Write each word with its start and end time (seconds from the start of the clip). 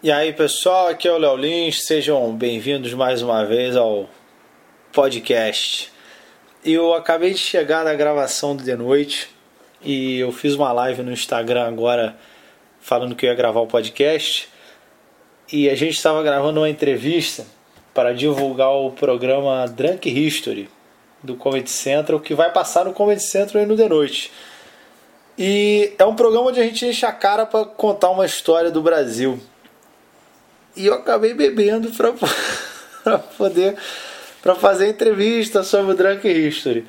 E 0.00 0.12
aí 0.12 0.32
pessoal, 0.32 0.86
aqui 0.86 1.08
é 1.08 1.12
o 1.12 1.18
Léo 1.18 1.34
Lins, 1.34 1.84
sejam 1.84 2.32
bem-vindos 2.32 2.94
mais 2.94 3.20
uma 3.20 3.44
vez 3.44 3.74
ao 3.74 4.08
podcast. 4.92 5.92
Eu 6.64 6.94
acabei 6.94 7.32
de 7.32 7.38
chegar 7.38 7.82
da 7.82 7.92
gravação 7.94 8.54
do 8.54 8.62
The 8.62 8.76
Noite 8.76 9.28
e 9.82 10.20
eu 10.20 10.30
fiz 10.30 10.54
uma 10.54 10.70
live 10.70 11.02
no 11.02 11.10
Instagram 11.10 11.66
agora 11.66 12.16
falando 12.78 13.16
que 13.16 13.26
eu 13.26 13.30
ia 13.30 13.34
gravar 13.34 13.58
o 13.58 13.66
podcast 13.66 14.48
e 15.52 15.68
a 15.68 15.74
gente 15.74 15.94
estava 15.94 16.22
gravando 16.22 16.60
uma 16.60 16.70
entrevista 16.70 17.44
para 17.92 18.14
divulgar 18.14 18.70
o 18.70 18.92
programa 18.92 19.66
Drunk 19.66 20.08
History 20.08 20.70
do 21.24 21.34
Comedy 21.34 21.70
Central 21.70 22.20
que 22.20 22.34
vai 22.36 22.52
passar 22.52 22.84
no 22.84 22.92
Comedy 22.92 23.24
Central 23.24 23.62
aí 23.62 23.68
no 23.68 23.76
The 23.76 23.88
Noite. 23.88 24.30
E 25.36 25.92
é 25.98 26.04
um 26.04 26.14
programa 26.14 26.50
onde 26.50 26.60
a 26.60 26.64
gente 26.64 26.86
enche 26.86 27.04
a 27.04 27.10
cara 27.10 27.44
para 27.44 27.64
contar 27.64 28.10
uma 28.10 28.24
história 28.24 28.70
do 28.70 28.80
Brasil 28.80 29.40
e 30.78 30.86
eu 30.86 30.94
acabei 30.94 31.34
bebendo 31.34 31.90
para 31.90 32.12
poder 33.36 33.76
para 34.40 34.54
fazer 34.54 34.88
entrevista 34.88 35.64
sobre 35.64 35.92
o 35.92 35.96
Drunk 35.96 36.26
History. 36.26 36.86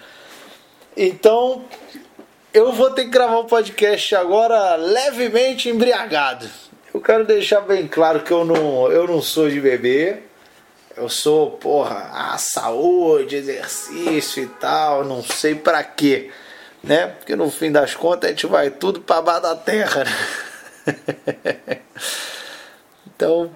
Então, 0.95 1.66
eu 2.53 2.71
vou 2.71 2.91
ter 2.91 3.05
que 3.05 3.09
gravar 3.09 3.39
um 3.39 3.45
podcast 3.45 4.16
agora 4.16 4.75
levemente 4.75 5.67
embriagado. 5.67 6.47
Eu 6.94 7.02
quero 7.02 7.25
deixar 7.25 7.61
bem 7.61 7.88
claro 7.88 8.21
que 8.21 8.31
eu 8.31 8.45
não, 8.45 8.91
eu 8.91 9.07
não 9.07 9.21
sou 9.21 9.49
de 9.49 9.59
beber. 9.59 10.30
Eu 10.95 11.09
sou, 11.09 11.52
porra, 11.52 12.09
a 12.13 12.38
saúde, 12.38 13.35
exercício 13.35 14.44
e 14.44 14.47
tal, 14.47 15.05
não 15.05 15.23
sei 15.23 15.55
para 15.55 15.81
quê, 15.83 16.30
né? 16.83 17.08
Porque 17.08 17.35
no 17.35 17.49
fim 17.49 17.71
das 17.71 17.95
contas 17.95 18.30
a 18.30 18.33
gente 18.33 18.45
vai 18.47 18.69
tudo 18.69 18.99
para 18.99 19.21
baixo 19.21 19.41
da 19.41 19.55
terra. 19.55 20.03
Né? 20.03 21.81
então, 23.08 23.49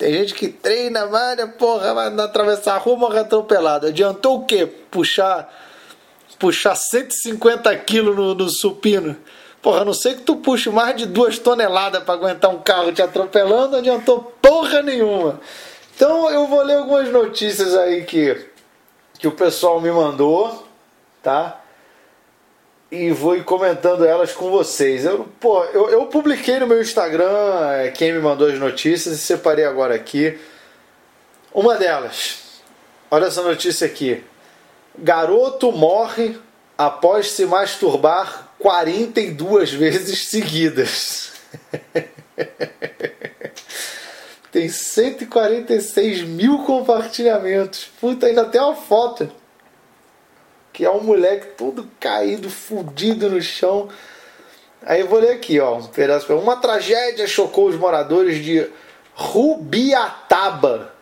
tem 0.00 0.14
gente 0.14 0.32
que 0.32 0.48
treina, 0.48 1.04
malha, 1.04 1.46
porra, 1.46 1.92
vai 1.92 2.06
atravessar 2.20 2.74
a 2.74 2.78
rua 2.78 2.96
morre 2.96 3.18
atropelado. 3.18 3.88
Adiantou 3.88 4.38
o 4.38 4.46
quê? 4.46 4.66
Puxar, 4.90 5.46
puxar 6.38 6.74
150 6.74 7.76
quilos 7.80 8.16
no, 8.16 8.34
no 8.34 8.48
supino. 8.48 9.14
Porra, 9.60 9.82
a 9.82 9.84
não 9.84 9.92
sei 9.92 10.14
que 10.14 10.22
tu 10.22 10.36
puxe 10.36 10.70
mais 10.70 10.96
de 10.96 11.04
duas 11.04 11.38
toneladas 11.38 12.02
para 12.02 12.14
aguentar 12.14 12.50
um 12.50 12.62
carro 12.62 12.90
te 12.92 13.02
atropelando, 13.02 13.76
adiantou 13.76 14.32
porra 14.40 14.80
nenhuma. 14.80 15.38
Então 15.94 16.30
eu 16.30 16.46
vou 16.46 16.62
ler 16.62 16.76
algumas 16.78 17.10
notícias 17.10 17.76
aí 17.76 18.02
que, 18.04 18.48
que 19.18 19.28
o 19.28 19.32
pessoal 19.32 19.82
me 19.82 19.90
mandou, 19.90 20.66
tá? 21.22 21.59
E 22.90 23.10
vou 23.12 23.42
comentando 23.44 24.04
elas 24.04 24.32
com 24.32 24.50
vocês. 24.50 25.04
Eu, 25.04 25.28
pô, 25.38 25.64
eu, 25.66 25.88
eu 25.90 26.06
publiquei 26.06 26.58
no 26.58 26.66
meu 26.66 26.80
Instagram 26.80 27.30
é, 27.72 27.90
quem 27.90 28.12
me 28.12 28.18
mandou 28.18 28.48
as 28.48 28.58
notícias 28.58 29.14
e 29.14 29.18
separei 29.18 29.64
agora 29.64 29.94
aqui. 29.94 30.38
Uma 31.54 31.76
delas, 31.76 32.62
olha 33.10 33.26
essa 33.26 33.42
notícia 33.42 33.86
aqui. 33.86 34.24
Garoto 34.98 35.70
morre 35.70 36.36
após 36.76 37.30
se 37.30 37.46
masturbar 37.46 38.50
42 38.58 39.72
vezes 39.72 40.28
seguidas. 40.28 41.32
Tem 44.50 44.68
146 44.68 46.22
mil 46.22 46.64
compartilhamentos. 46.64 47.88
Puta, 48.00 48.26
ainda 48.26 48.44
tem 48.44 48.60
uma 48.60 48.74
foto 48.74 49.30
que 50.72 50.84
é 50.84 50.90
um 50.90 51.02
moleque 51.02 51.48
todo 51.56 51.88
caído, 51.98 52.48
fudido 52.48 53.28
no 53.28 53.40
chão. 53.40 53.88
Aí 54.82 55.00
eu 55.00 55.08
vou 55.08 55.18
ler 55.18 55.32
aqui, 55.32 55.60
ó, 55.60 55.76
um 55.76 55.86
pedaço. 55.86 56.32
Uma 56.34 56.56
tragédia 56.56 57.26
chocou 57.26 57.68
os 57.68 57.76
moradores 57.76 58.42
de 58.42 58.66
Rubiataba. 59.14 60.94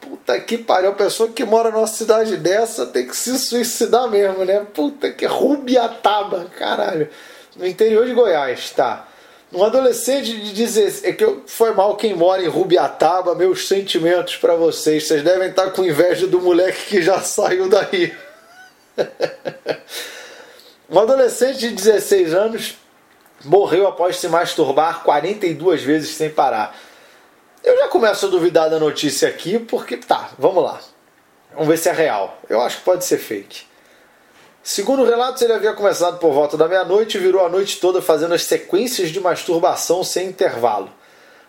Puta 0.00 0.38
que 0.38 0.58
pariu, 0.58 0.90
a 0.90 0.94
pessoa 0.94 1.30
que 1.30 1.44
mora 1.44 1.70
numa 1.70 1.86
cidade 1.86 2.36
dessa 2.36 2.86
tem 2.86 3.06
que 3.06 3.16
se 3.16 3.38
suicidar 3.38 4.08
mesmo, 4.08 4.44
né? 4.44 4.64
Puta 4.74 5.10
que 5.10 5.24
Rubiataba, 5.24 6.46
caralho. 6.58 7.08
No 7.56 7.66
interior 7.66 8.04
de 8.06 8.12
Goiás, 8.12 8.70
tá. 8.70 9.08
Um 9.52 9.64
adolescente 9.64 10.38
de 10.38 10.52
16. 10.52 11.04
É 11.04 11.12
que 11.12 11.24
eu, 11.24 11.42
foi 11.46 11.72
mal 11.72 11.96
quem 11.96 12.14
mora 12.14 12.42
em 12.42 12.48
Rubiataba, 12.48 13.34
meus 13.34 13.66
sentimentos 13.66 14.36
para 14.36 14.54
vocês. 14.54 15.06
Vocês 15.06 15.22
devem 15.22 15.48
estar 15.48 15.70
com 15.70 15.84
inveja 15.84 16.26
do 16.26 16.40
moleque 16.40 16.86
que 16.86 17.02
já 17.02 17.20
saiu 17.22 17.68
daí. 17.68 18.12
um 20.90 20.98
adolescente 20.98 21.58
de 21.58 21.70
16 21.70 22.34
anos 22.34 22.76
morreu 23.44 23.86
após 23.86 24.18
se 24.18 24.28
masturbar 24.28 25.02
42 25.02 25.82
vezes 25.82 26.16
sem 26.16 26.30
parar. 26.30 26.76
Eu 27.62 27.76
já 27.78 27.88
começo 27.88 28.26
a 28.26 28.28
duvidar 28.28 28.70
da 28.70 28.78
notícia 28.78 29.28
aqui, 29.28 29.58
porque 29.58 29.96
tá, 29.96 30.30
vamos 30.38 30.62
lá. 30.62 30.80
Vamos 31.52 31.68
ver 31.68 31.78
se 31.78 31.88
é 31.88 31.92
real. 31.92 32.38
Eu 32.48 32.60
acho 32.60 32.78
que 32.78 32.84
pode 32.84 33.04
ser 33.04 33.18
fake. 33.18 33.64
Segundo 34.62 35.04
relatos, 35.04 35.42
ele 35.42 35.52
havia 35.52 35.72
começado 35.72 36.18
por 36.18 36.32
volta 36.32 36.56
da 36.56 36.68
meia-noite 36.68 37.16
e 37.16 37.20
virou 37.20 37.44
a 37.44 37.48
noite 37.48 37.80
toda 37.80 38.02
fazendo 38.02 38.34
as 38.34 38.42
sequências 38.42 39.10
de 39.10 39.20
masturbação 39.20 40.02
sem 40.02 40.28
intervalo. 40.28 40.90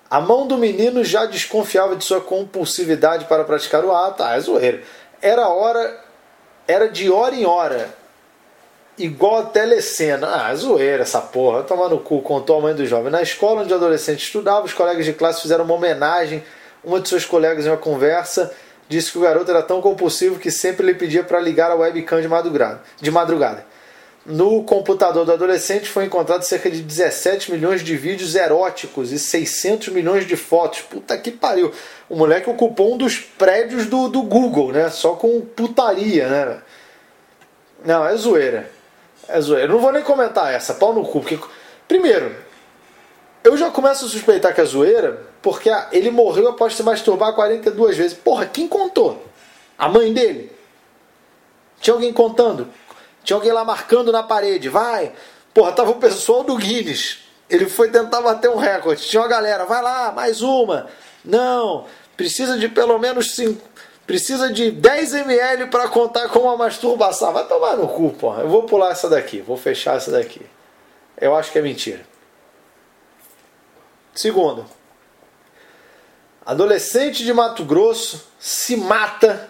A 0.09 0.22
mão 0.22 0.47
do 0.47 0.58
menino 0.58 1.03
já 1.03 1.25
desconfiava 1.25 1.96
de 1.96 2.06
sua 2.06 2.22
compulsividade 2.22 3.25
para 3.25 3.44
praticar 3.44 3.84
o 3.84 3.94
ato. 3.94 4.24
Ah, 4.24 4.35
é 4.35 4.40
zoeira. 4.40 4.84
Era 5.22 5.50
hora 5.50 6.00
era 6.67 6.89
de 6.89 7.09
hora 7.09 7.35
em 7.35 7.45
hora. 7.45 7.89
Igual 8.97 9.38
a 9.38 9.44
telecena. 9.44 10.28
Ah, 10.28 10.55
zoeira 10.55 11.03
essa 11.03 11.22
porra. 11.22 11.63
Tomar 11.63 11.89
no 11.89 12.00
cu, 12.00 12.22
contou 12.22 12.57
a 12.57 12.61
mãe 12.61 12.75
do 12.75 12.85
jovem. 12.85 13.11
Na 13.11 13.22
escola 13.22 13.61
onde 13.61 13.72
o 13.72 13.75
adolescente 13.75 14.23
estudava, 14.23 14.66
os 14.66 14.73
colegas 14.73 15.05
de 15.05 15.13
classe 15.13 15.41
fizeram 15.41 15.63
uma 15.63 15.75
homenagem. 15.75 16.44
Uma 16.83 17.00
de 17.00 17.07
seus 17.09 17.25
colegas, 17.25 17.66
em 17.66 17.69
uma 17.69 17.78
conversa, 17.78 18.51
disse 18.88 19.11
que 19.11 19.17
o 19.17 19.22
garoto 19.22 19.51
era 19.51 19.61
tão 19.61 19.81
compulsivo 19.81 20.39
que 20.39 20.50
sempre 20.50 20.85
lhe 20.85 20.94
pedia 20.94 21.23
para 21.23 21.39
ligar 21.39 21.72
a 21.72 21.75
webcam 21.75 22.22
de 22.22 22.28
madrugada. 22.28 22.81
De 22.99 23.11
madrugada. 23.11 23.66
No 24.27 24.61
computador 24.65 25.25
do 25.25 25.31
adolescente 25.31 25.88
foi 25.88 26.03
encontrado 26.03 26.43
cerca 26.43 26.69
de 26.69 26.81
17 26.81 27.49
milhões 27.49 27.81
de 27.81 27.95
vídeos 27.95 28.35
eróticos 28.35 29.13
e 29.13 29.17
600 29.17 29.88
milhões 29.88 30.27
de 30.27 30.35
fotos. 30.35 30.81
Puta 30.81 31.17
que 31.17 31.31
pariu. 31.31 31.71
O 32.09 32.15
moleque 32.17 32.49
ocupou 32.49 32.93
um 32.93 32.97
dos 32.97 33.17
prédios 33.17 33.85
do, 33.85 34.09
do 34.09 34.21
Google, 34.23 34.73
né? 34.73 34.89
Só 34.89 35.13
com 35.13 35.39
putaria, 35.39 36.27
né? 36.27 36.61
Não, 37.85 38.05
é 38.05 38.17
zoeira. 38.17 38.69
É 39.29 39.39
zoeira. 39.39 39.69
Não 39.69 39.79
vou 39.79 39.93
nem 39.93 40.03
comentar 40.03 40.53
essa, 40.53 40.73
pau 40.73 40.93
no 40.93 41.05
cu. 41.05 41.21
Porque, 41.21 41.39
primeiro, 41.87 42.35
eu 43.45 43.55
já 43.55 43.71
começo 43.71 44.03
a 44.03 44.09
suspeitar 44.09 44.53
que 44.53 44.59
é 44.59 44.66
zoeira 44.66 45.21
porque 45.41 45.69
ele 45.93 46.11
morreu 46.11 46.49
após 46.49 46.75
se 46.75 46.83
masturbar 46.83 47.33
42 47.33 47.95
vezes. 47.95 48.17
Porra, 48.17 48.45
quem 48.45 48.67
contou? 48.67 49.25
A 49.77 49.87
mãe 49.87 50.11
dele? 50.11 50.51
Tinha 51.79 51.93
alguém 51.93 52.11
contando? 52.11 52.67
Tinha 53.27 53.35
alguém 53.35 53.51
lá 53.51 53.65
marcando 53.65 54.09
na 54.09 54.23
parede, 54.23 54.69
vai. 54.69 55.11
Porra, 55.53 55.73
tava 55.73 55.91
o 55.91 55.95
pessoal 55.95 56.45
do 56.45 56.55
Guinness. 56.55 57.17
Ele 57.49 57.67
foi 57.67 57.91
tentar 57.91 58.21
bater 58.21 58.49
um 58.49 58.55
recorde. 58.55 59.05
Tinha 59.05 59.21
uma 59.21 59.27
galera, 59.27 59.65
vai 59.65 59.81
lá, 59.81 60.13
mais 60.13 60.41
uma. 60.41 60.88
Não, 61.25 61.85
precisa 62.16 62.57
de 62.57 62.69
pelo 62.69 62.97
menos 62.97 63.35
5. 63.35 63.61
Precisa 64.05 64.49
de 64.49 64.71
10 64.71 65.13
ml 65.13 65.67
para 65.67 65.89
contar 65.89 66.29
com 66.29 66.39
uma 66.39 66.55
masturbação. 66.55 67.33
Vai 67.33 67.45
tomar 67.45 67.75
no 67.75 67.89
cu, 67.89 68.13
porra. 68.13 68.43
Eu 68.43 68.47
vou 68.47 68.63
pular 68.63 68.91
essa 68.91 69.09
daqui, 69.09 69.41
vou 69.41 69.57
fechar 69.57 69.97
essa 69.97 70.09
daqui. 70.09 70.45
Eu 71.19 71.35
acho 71.35 71.51
que 71.51 71.59
é 71.59 71.61
mentira. 71.61 72.05
Segundo, 74.16 74.66
adolescente 76.45 77.25
de 77.25 77.33
Mato 77.33 77.66
Grosso 77.66 78.25
se 78.39 78.77
mata 78.77 79.47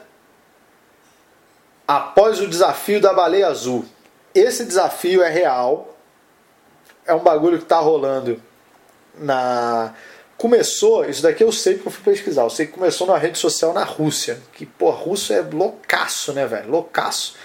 após 1.87 2.41
o 2.41 2.47
desafio 2.47 2.99
da 2.99 3.13
baleia 3.13 3.47
azul. 3.47 3.85
Esse 4.35 4.65
desafio 4.65 5.23
é 5.23 5.29
real. 5.29 5.95
É 7.05 7.13
um 7.13 7.19
bagulho 7.19 7.57
que 7.57 7.65
tá 7.65 7.79
rolando 7.79 8.41
na. 9.17 9.93
Começou, 10.37 11.03
isso 11.05 11.23
daqui 11.23 11.43
eu 11.43 11.51
sei 11.51 11.75
porque 11.75 11.87
eu 11.87 11.91
fui 11.91 12.13
pesquisar. 12.13 12.43
Eu 12.43 12.49
sei 12.49 12.67
que 12.67 12.73
começou 12.73 13.07
na 13.07 13.17
rede 13.17 13.39
social 13.39 13.73
na 13.73 13.83
Rússia. 13.83 14.39
Que, 14.53 14.67
pô, 14.67 14.91
russo 14.91 15.33
é 15.33 15.41
loucaço, 15.41 16.31
né, 16.33 16.45
velho? 16.45 16.69
Loucaço. 16.69 17.35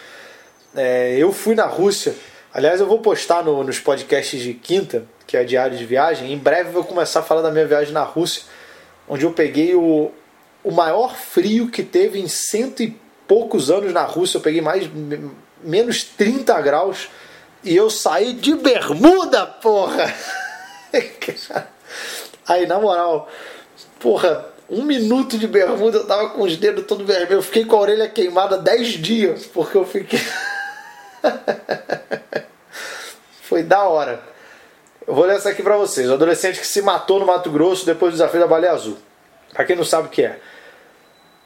É, 0.74 1.16
eu 1.16 1.32
fui 1.32 1.54
na 1.54 1.64
Rússia. 1.64 2.14
Aliás, 2.52 2.80
eu 2.80 2.86
vou 2.86 2.98
postar 2.98 3.42
no, 3.42 3.64
nos 3.64 3.78
podcasts 3.78 4.42
de 4.42 4.52
quinta, 4.52 5.06
que 5.26 5.38
é 5.38 5.44
diário 5.44 5.78
de 5.78 5.86
viagem. 5.86 6.30
Em 6.32 6.36
breve 6.36 6.68
eu 6.68 6.74
vou 6.74 6.84
começar 6.84 7.20
a 7.20 7.22
falar 7.22 7.40
da 7.40 7.50
minha 7.50 7.66
viagem 7.66 7.94
na 7.94 8.02
Rússia, 8.02 8.42
onde 9.08 9.24
eu 9.24 9.32
peguei 9.32 9.74
o, 9.74 10.10
o 10.62 10.70
maior 10.70 11.16
frio 11.16 11.70
que 11.70 11.82
teve 11.82 12.20
em 12.20 12.28
cento 12.28 12.82
e 12.82 13.00
poucos 13.26 13.70
anos 13.70 13.92
na 13.92 14.04
Rússia, 14.04 14.38
eu 14.38 14.42
peguei 14.42 14.60
mais 14.60 14.88
menos 15.62 16.04
30 16.04 16.60
graus 16.60 17.08
e 17.64 17.76
eu 17.76 17.90
saí 17.90 18.32
de 18.32 18.54
bermuda, 18.54 19.46
porra! 19.46 20.12
Aí, 22.46 22.66
na 22.66 22.80
moral, 22.80 23.28
porra, 24.00 24.46
um 24.68 24.82
minuto 24.82 25.38
de 25.38 25.46
bermuda 25.46 25.98
eu 25.98 26.06
tava 26.06 26.30
com 26.30 26.42
os 26.42 26.56
dedos 26.56 26.86
todo 26.86 27.04
vermelhos. 27.04 27.34
Eu 27.34 27.42
fiquei 27.42 27.64
com 27.64 27.76
a 27.76 27.80
orelha 27.80 28.08
queimada 28.08 28.58
10 28.58 28.88
dias, 28.88 29.46
porque 29.46 29.76
eu 29.76 29.84
fiquei. 29.84 30.20
Foi 33.42 33.62
da 33.62 33.84
hora. 33.84 34.20
Eu 35.06 35.14
vou 35.14 35.24
ler 35.24 35.36
essa 35.36 35.50
aqui 35.50 35.62
para 35.62 35.76
vocês. 35.76 36.08
O 36.08 36.14
adolescente 36.14 36.58
que 36.58 36.66
se 36.66 36.80
matou 36.80 37.20
no 37.20 37.26
Mato 37.26 37.50
Grosso 37.50 37.84
depois 37.84 38.12
do 38.12 38.16
desafio 38.16 38.40
da 38.40 38.46
baleia 38.46 38.72
azul. 38.72 38.96
Para 39.52 39.64
quem 39.64 39.76
não 39.76 39.84
sabe 39.84 40.08
o 40.08 40.10
que 40.10 40.22
é. 40.22 40.40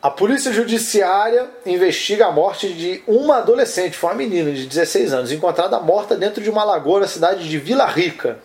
A 0.06 0.11
polícia 0.12 0.53
judiciária 0.53 1.50
investiga 1.67 2.26
a 2.26 2.31
morte 2.31 2.73
de 2.73 3.03
uma 3.08 3.38
adolescente, 3.38 3.97
foi 3.97 4.11
uma 4.11 4.14
menina 4.14 4.53
de 4.53 4.64
16 4.64 5.12
anos, 5.12 5.32
encontrada 5.32 5.81
morta 5.81 6.14
dentro 6.14 6.41
de 6.41 6.49
uma 6.49 6.62
lagoa 6.62 7.00
na 7.00 7.08
cidade 7.08 7.49
de 7.49 7.58
Vila 7.58 7.87
Rica, 7.87 8.38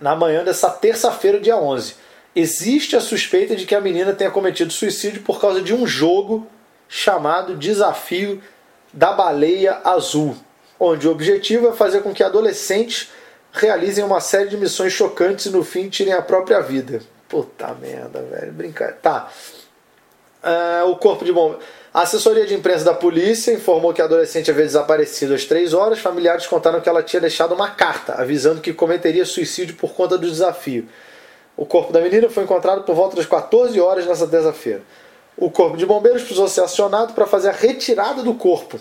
na 0.00 0.16
manhã 0.16 0.42
dessa 0.42 0.70
terça-feira, 0.70 1.38
dia 1.38 1.58
11. 1.58 1.96
Existe 2.34 2.96
a 2.96 3.00
suspeita 3.02 3.54
de 3.54 3.66
que 3.66 3.74
a 3.74 3.80
menina 3.82 4.14
tenha 4.14 4.30
cometido 4.30 4.72
suicídio 4.72 5.20
por 5.20 5.38
causa 5.38 5.60
de 5.60 5.74
um 5.74 5.86
jogo 5.86 6.46
chamado 6.88 7.58
Desafio 7.58 8.42
da 8.90 9.12
Baleia 9.12 9.82
Azul, 9.84 10.34
onde 10.78 11.06
o 11.06 11.12
objetivo 11.12 11.68
é 11.68 11.72
fazer 11.72 12.00
com 12.00 12.14
que 12.14 12.22
adolescentes 12.22 13.10
realizem 13.52 14.02
uma 14.02 14.18
série 14.18 14.48
de 14.48 14.56
missões 14.56 14.94
chocantes 14.94 15.44
e 15.44 15.50
no 15.50 15.62
fim 15.62 15.90
tirem 15.90 16.14
a 16.14 16.22
própria 16.22 16.62
vida. 16.62 17.02
Puta 17.28 17.74
merda, 17.74 18.22
velho. 18.22 18.52
Brincar. 18.54 18.94
Tá. 18.94 19.28
Uh, 20.42 20.90
o 20.90 20.96
corpo 20.96 21.24
de 21.24 21.32
bombeiros. 21.32 21.64
A 21.92 22.02
assessoria 22.02 22.46
de 22.46 22.54
imprensa 22.54 22.84
da 22.84 22.94
polícia 22.94 23.52
informou 23.52 23.92
que 23.92 24.00
a 24.00 24.04
adolescente 24.04 24.48
havia 24.50 24.64
desaparecido 24.64 25.34
às 25.34 25.44
três 25.44 25.74
horas. 25.74 25.98
Familiares 25.98 26.46
contaram 26.46 26.80
que 26.80 26.88
ela 26.88 27.02
tinha 27.02 27.20
deixado 27.20 27.52
uma 27.52 27.70
carta 27.70 28.14
avisando 28.14 28.60
que 28.60 28.72
cometeria 28.72 29.24
suicídio 29.24 29.74
por 29.74 29.92
conta 29.92 30.16
do 30.16 30.26
desafio. 30.26 30.88
O 31.56 31.66
corpo 31.66 31.92
da 31.92 32.00
menina 32.00 32.30
foi 32.30 32.44
encontrado 32.44 32.84
por 32.84 32.94
volta 32.94 33.16
das 33.16 33.26
14 33.26 33.78
horas 33.80 34.06
nessa 34.06 34.26
terça-feira. 34.26 34.82
O 35.36 35.50
corpo 35.50 35.76
de 35.76 35.84
bombeiros 35.84 36.22
precisou 36.22 36.48
ser 36.48 36.62
acionado 36.62 37.12
para 37.12 37.26
fazer 37.26 37.48
a 37.48 37.52
retirada 37.52 38.22
do 38.22 38.34
corpo. 38.34 38.78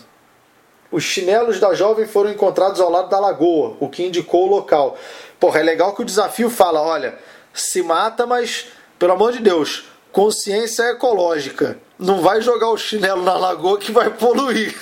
Os 0.92 1.04
chinelos 1.04 1.60
da 1.60 1.74
jovem 1.74 2.06
foram 2.06 2.32
encontrados 2.32 2.80
ao 2.80 2.92
lado 2.92 3.10
da 3.10 3.20
lagoa, 3.20 3.76
o 3.80 3.90
que 3.90 4.04
indicou 4.04 4.48
o 4.48 4.52
local. 4.52 4.98
Porra, 5.40 5.60
é 5.62 5.64
legal 5.64 5.96
que 5.96 6.04
o 6.04 6.06
desafio 6.06 6.50
fala: 6.50 6.82
olha, 6.82 7.18
se 7.54 7.82
mata, 7.82 8.26
mas 8.28 8.68
pelo 9.00 9.14
amor 9.14 9.34
de 9.34 9.40
Deus, 9.40 9.89
consciência 10.12 10.84
ecológica. 10.92 11.80
Não 11.98 12.22
vai 12.22 12.42
jogar 12.42 12.70
o 12.70 12.78
chinelo 12.78 13.24
na 13.24 13.38
lagoa 13.38 13.78
que 13.78 13.92
vai 13.92 14.10
poluir. 14.10 14.76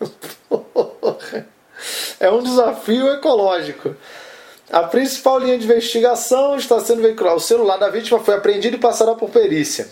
é 2.20 2.30
um 2.30 2.42
desafio 2.42 3.12
ecológico. 3.12 3.94
A 4.70 4.82
principal 4.82 5.38
linha 5.38 5.58
de 5.58 5.64
investigação 5.64 6.56
está 6.56 6.78
sendo 6.80 7.02
veiculada. 7.02 7.36
O 7.36 7.40
celular 7.40 7.78
da 7.78 7.88
vítima 7.88 8.20
foi 8.20 8.34
apreendido 8.34 8.76
e 8.76 8.80
passará 8.80 9.14
por 9.14 9.30
perícia. 9.30 9.88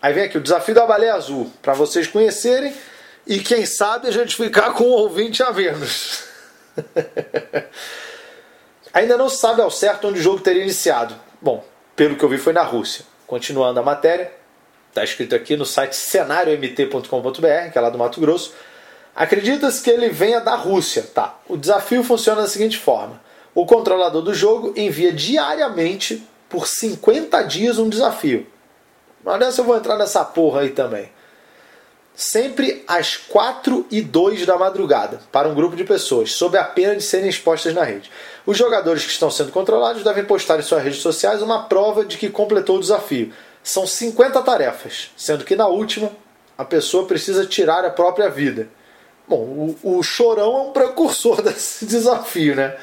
Aí 0.00 0.12
vem 0.12 0.24
aqui 0.24 0.38
o 0.38 0.42
desafio 0.42 0.74
da 0.74 0.86
baleia 0.86 1.14
azul, 1.14 1.50
para 1.60 1.72
vocês 1.72 2.06
conhecerem 2.06 2.72
e 3.26 3.40
quem 3.40 3.66
sabe 3.66 4.08
a 4.08 4.10
gente 4.10 4.36
ficar 4.36 4.72
com 4.72 4.84
um 4.84 4.92
ouvinte 4.92 5.42
a 5.42 5.52
menos. 5.52 6.24
Ainda 8.92 9.16
não 9.16 9.28
se 9.28 9.38
sabe 9.38 9.60
ao 9.60 9.70
certo 9.70 10.08
onde 10.08 10.20
o 10.20 10.22
jogo 10.22 10.40
teria 10.40 10.62
iniciado. 10.62 11.14
Bom, 11.40 11.64
pelo 11.94 12.16
que 12.16 12.24
eu 12.24 12.28
vi 12.28 12.38
foi 12.38 12.52
na 12.52 12.62
Rússia. 12.62 13.04
Continuando 13.28 13.78
a 13.78 13.82
matéria, 13.82 14.32
está 14.88 15.04
escrito 15.04 15.34
aqui 15.34 15.54
no 15.54 15.66
site 15.66 15.94
cenariomt.com.br, 15.94 17.70
que 17.70 17.78
é 17.78 17.80
lá 17.80 17.90
do 17.90 17.98
Mato 17.98 18.18
Grosso. 18.22 18.54
Acredita-se 19.14 19.82
que 19.82 19.90
ele 19.90 20.08
venha 20.08 20.40
da 20.40 20.54
Rússia. 20.54 21.02
Tá. 21.14 21.38
O 21.46 21.54
desafio 21.54 22.02
funciona 22.02 22.40
da 22.40 22.48
seguinte 22.48 22.78
forma: 22.78 23.20
o 23.54 23.66
controlador 23.66 24.22
do 24.22 24.32
jogo 24.32 24.72
envia 24.74 25.12
diariamente 25.12 26.26
por 26.48 26.66
50 26.66 27.42
dias 27.42 27.78
um 27.78 27.90
desafio. 27.90 28.46
Olha 29.22 29.52
se 29.52 29.60
eu 29.60 29.64
vou 29.66 29.76
entrar 29.76 29.98
nessa 29.98 30.24
porra 30.24 30.62
aí 30.62 30.70
também. 30.70 31.10
Sempre 32.20 32.82
às 32.88 33.16
4 33.16 33.86
e 33.92 34.02
2 34.02 34.44
da 34.44 34.58
madrugada, 34.58 35.20
para 35.30 35.48
um 35.48 35.54
grupo 35.54 35.76
de 35.76 35.84
pessoas, 35.84 36.32
sob 36.32 36.58
a 36.58 36.64
pena 36.64 36.96
de 36.96 37.02
serem 37.04 37.28
expostas 37.28 37.72
na 37.72 37.84
rede. 37.84 38.10
Os 38.44 38.58
jogadores 38.58 39.04
que 39.04 39.12
estão 39.12 39.30
sendo 39.30 39.52
controlados 39.52 40.02
devem 40.02 40.24
postar 40.24 40.58
em 40.58 40.62
suas 40.62 40.82
redes 40.82 41.00
sociais 41.00 41.42
uma 41.42 41.68
prova 41.68 42.04
de 42.04 42.18
que 42.18 42.28
completou 42.28 42.78
o 42.78 42.80
desafio. 42.80 43.32
São 43.62 43.86
50 43.86 44.42
tarefas, 44.42 45.12
sendo 45.16 45.44
que 45.44 45.54
na 45.54 45.68
última 45.68 46.10
a 46.58 46.64
pessoa 46.64 47.06
precisa 47.06 47.46
tirar 47.46 47.84
a 47.84 47.90
própria 47.90 48.28
vida. 48.28 48.68
Bom, 49.28 49.76
o, 49.84 49.98
o 49.98 50.02
chorão 50.02 50.56
é 50.56 50.60
um 50.62 50.72
precursor 50.72 51.40
desse 51.40 51.86
desafio, 51.86 52.56
né? 52.56 52.76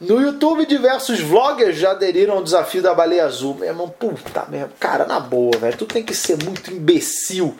No 0.00 0.20
YouTube, 0.20 0.66
diversos 0.66 1.20
vloggers 1.20 1.78
já 1.78 1.92
aderiram 1.92 2.34
ao 2.34 2.42
desafio 2.42 2.82
da 2.82 2.92
baleia 2.92 3.26
azul. 3.26 3.54
Meu 3.54 3.68
irmão, 3.68 3.88
puta 3.88 4.44
mesmo. 4.48 4.70
Cara, 4.80 5.06
na 5.06 5.20
boa, 5.20 5.56
velho. 5.56 5.78
Tu 5.78 5.86
tem 5.86 6.02
que 6.02 6.16
ser 6.16 6.36
muito 6.42 6.72
imbecil 6.72 7.56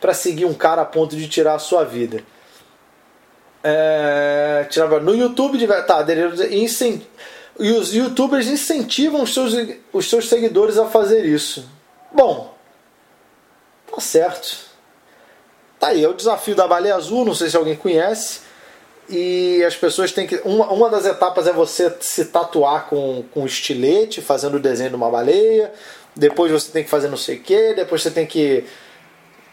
para 0.00 0.14
seguir 0.14 0.44
um 0.44 0.54
cara 0.54 0.82
a 0.82 0.86
ponto 0.86 1.16
de 1.16 1.28
tirar 1.28 1.54
a 1.54 1.58
sua 1.58 1.84
vida. 1.84 2.22
É, 3.62 4.66
no 5.02 5.14
YouTube, 5.14 5.66
tá, 5.86 6.02
e 7.58 7.72
os 7.72 7.92
youtubers 7.92 8.46
incentivam 8.46 9.22
os 9.22 9.34
seus, 9.34 9.52
os 9.92 10.08
seus 10.08 10.28
seguidores 10.28 10.78
a 10.78 10.86
fazer 10.86 11.26
isso. 11.26 11.68
Bom, 12.10 12.54
tá 13.90 14.00
certo. 14.00 14.70
Tá 15.78 15.88
aí, 15.88 16.02
é 16.02 16.08
o 16.08 16.14
desafio 16.14 16.54
da 16.54 16.66
baleia 16.66 16.94
azul, 16.94 17.24
não 17.24 17.34
sei 17.34 17.50
se 17.50 17.56
alguém 17.56 17.76
conhece. 17.76 18.40
E 19.10 19.62
as 19.64 19.74
pessoas 19.74 20.12
têm 20.12 20.26
que. 20.26 20.36
Uma, 20.44 20.70
uma 20.70 20.88
das 20.88 21.04
etapas 21.04 21.46
é 21.46 21.52
você 21.52 21.92
se 22.00 22.26
tatuar 22.26 22.86
com, 22.86 23.24
com 23.32 23.44
estilete, 23.44 24.22
fazendo 24.22 24.56
o 24.56 24.60
desenho 24.60 24.90
de 24.90 24.96
uma 24.96 25.10
baleia. 25.10 25.72
Depois 26.14 26.52
você 26.52 26.70
tem 26.70 26.84
que 26.84 26.90
fazer 26.90 27.08
não 27.08 27.16
sei 27.16 27.36
o 27.36 27.42
que. 27.42 27.74
Depois 27.74 28.02
você 28.02 28.10
tem 28.10 28.24
que. 28.24 28.64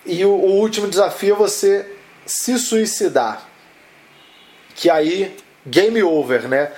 E 0.08 0.24
o, 0.26 0.30
o 0.30 0.60
último 0.60 0.88
desafio 0.88 1.36
é 1.36 1.38
você 1.38 1.86
se 2.26 2.58
suicidar. 2.58 3.46
Que 4.74 4.90
aí, 4.90 5.36
game 5.66 6.02
over, 6.02 6.48
né? 6.48 6.72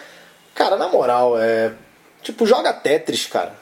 Cara, 0.55 0.75
na 0.75 0.87
moral, 0.87 1.39
é. 1.39 1.73
Tipo, 2.21 2.45
joga 2.45 2.73
Tetris, 2.73 3.27
cara. 3.27 3.53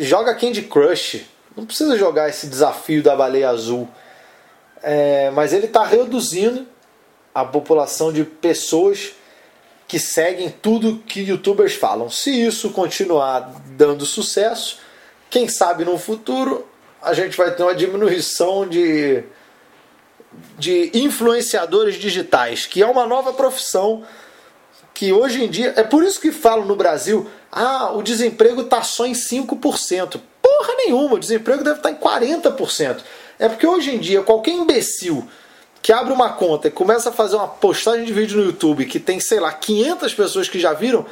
Joga 0.00 0.34
Candy 0.34 0.62
Crush. 0.62 1.26
Não 1.56 1.66
precisa 1.66 1.98
jogar 1.98 2.28
esse 2.28 2.46
desafio 2.46 3.02
da 3.02 3.16
baleia 3.16 3.50
azul. 3.50 3.88
É, 4.82 5.30
mas 5.30 5.52
ele 5.52 5.66
está 5.66 5.84
reduzindo 5.84 6.66
a 7.34 7.44
população 7.44 8.12
de 8.12 8.24
pessoas 8.24 9.12
que 9.86 9.98
seguem 9.98 10.50
tudo 10.50 11.02
que 11.06 11.20
youtubers 11.20 11.74
falam. 11.74 12.08
Se 12.08 12.30
isso 12.30 12.70
continuar 12.70 13.60
dando 13.76 14.06
sucesso, 14.06 14.78
quem 15.28 15.48
sabe 15.48 15.84
no 15.84 15.98
futuro 15.98 16.66
a 17.02 17.12
gente 17.12 17.36
vai 17.36 17.50
ter 17.54 17.62
uma 17.62 17.74
diminuição 17.74 18.66
de, 18.66 19.24
de 20.58 20.90
influenciadores 20.94 21.96
digitais, 21.96 22.66
que 22.66 22.82
é 22.82 22.86
uma 22.86 23.06
nova 23.06 23.32
profissão 23.32 24.04
que 24.94 25.12
hoje 25.12 25.42
em 25.42 25.48
dia. 25.48 25.74
É 25.76 25.82
por 25.82 26.04
isso 26.04 26.20
que 26.20 26.30
falam 26.30 26.64
no 26.64 26.76
Brasil: 26.76 27.28
ah, 27.50 27.92
o 27.92 28.02
desemprego 28.02 28.62
está 28.62 28.82
só 28.82 29.04
em 29.04 29.12
5%. 29.12 30.20
Porra 30.40 30.74
nenhuma, 30.76 31.14
o 31.14 31.18
desemprego 31.18 31.64
deve 31.64 31.78
estar 31.78 31.90
tá 31.90 32.20
em 32.30 32.32
40%. 32.40 33.00
É 33.38 33.48
porque 33.48 33.66
hoje 33.66 33.94
em 33.94 33.98
dia 33.98 34.22
qualquer 34.22 34.52
imbecil 34.52 35.26
que 35.80 35.92
abre 35.92 36.12
uma 36.12 36.30
conta 36.30 36.68
e 36.68 36.70
começa 36.70 37.08
a 37.08 37.12
fazer 37.12 37.34
uma 37.34 37.48
postagem 37.48 38.04
de 38.04 38.12
vídeo 38.12 38.38
no 38.38 38.44
YouTube 38.44 38.86
que 38.86 39.00
tem, 39.00 39.18
sei 39.18 39.40
lá, 39.40 39.52
500 39.52 40.14
pessoas 40.14 40.48
que 40.48 40.60
já 40.60 40.72
viram, 40.72 41.04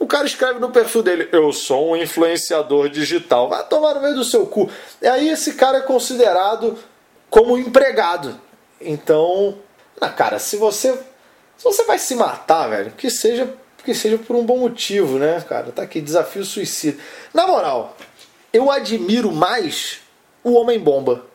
o 0.00 0.06
cara 0.06 0.26
escreve 0.26 0.58
no 0.58 0.70
perfil 0.70 1.02
dele: 1.02 1.28
Eu 1.30 1.52
sou 1.52 1.92
um 1.92 1.96
influenciador 1.96 2.88
digital. 2.88 3.48
Vai 3.50 3.64
tomar 3.68 3.94
no 3.94 4.00
meio 4.00 4.14
do 4.14 4.24
seu 4.24 4.46
cu. 4.46 4.68
E 5.00 5.06
aí 5.06 5.28
esse 5.28 5.52
cara 5.54 5.78
é 5.78 5.82
considerado 5.82 6.76
como 7.28 7.58
empregado. 7.58 8.40
Então, 8.80 9.58
na 10.00 10.08
cara, 10.08 10.38
se 10.38 10.56
você 10.56 10.98
se 11.56 11.64
você 11.64 11.84
vai 11.84 11.98
se 11.98 12.14
matar, 12.14 12.68
velho, 12.68 12.92
que 12.92 13.10
seja 13.10 13.54
que 13.84 13.94
seja 13.94 14.16
por 14.18 14.36
um 14.36 14.44
bom 14.44 14.56
motivo, 14.56 15.18
né, 15.18 15.44
cara? 15.46 15.70
Tá 15.70 15.82
aqui, 15.82 16.00
desafio 16.00 16.44
suicida. 16.44 16.98
Na 17.32 17.46
moral, 17.46 17.96
eu 18.52 18.70
admiro 18.70 19.30
mais 19.30 20.00
o 20.42 20.54
Homem-Bomba. 20.54 21.26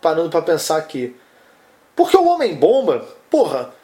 Parando 0.00 0.30
para 0.30 0.42
pensar 0.42 0.76
aqui. 0.76 1.16
Porque 1.96 2.16
o 2.16 2.26
Homem-Bomba, 2.26 3.04
porra, 3.28 3.74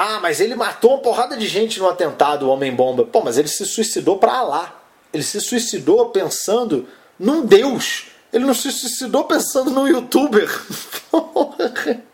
ah, 0.00 0.20
mas 0.20 0.40
ele 0.40 0.54
matou 0.54 0.92
uma 0.92 1.02
porrada 1.02 1.36
de 1.36 1.48
gente 1.48 1.80
no 1.80 1.88
atentado, 1.88 2.46
o 2.46 2.50
Homem-Bomba. 2.50 3.04
Pô, 3.04 3.20
mas 3.20 3.36
ele 3.36 3.48
se 3.48 3.66
suicidou 3.66 4.16
para 4.16 4.42
lá. 4.42 4.80
Ele 5.12 5.24
se 5.24 5.40
suicidou 5.40 6.10
pensando 6.10 6.86
num 7.18 7.44
Deus. 7.44 8.06
Ele 8.32 8.44
não 8.44 8.54
se 8.54 8.70
suicidou 8.70 9.24
pensando 9.24 9.72
num 9.72 9.88
youtuber. 9.88 10.48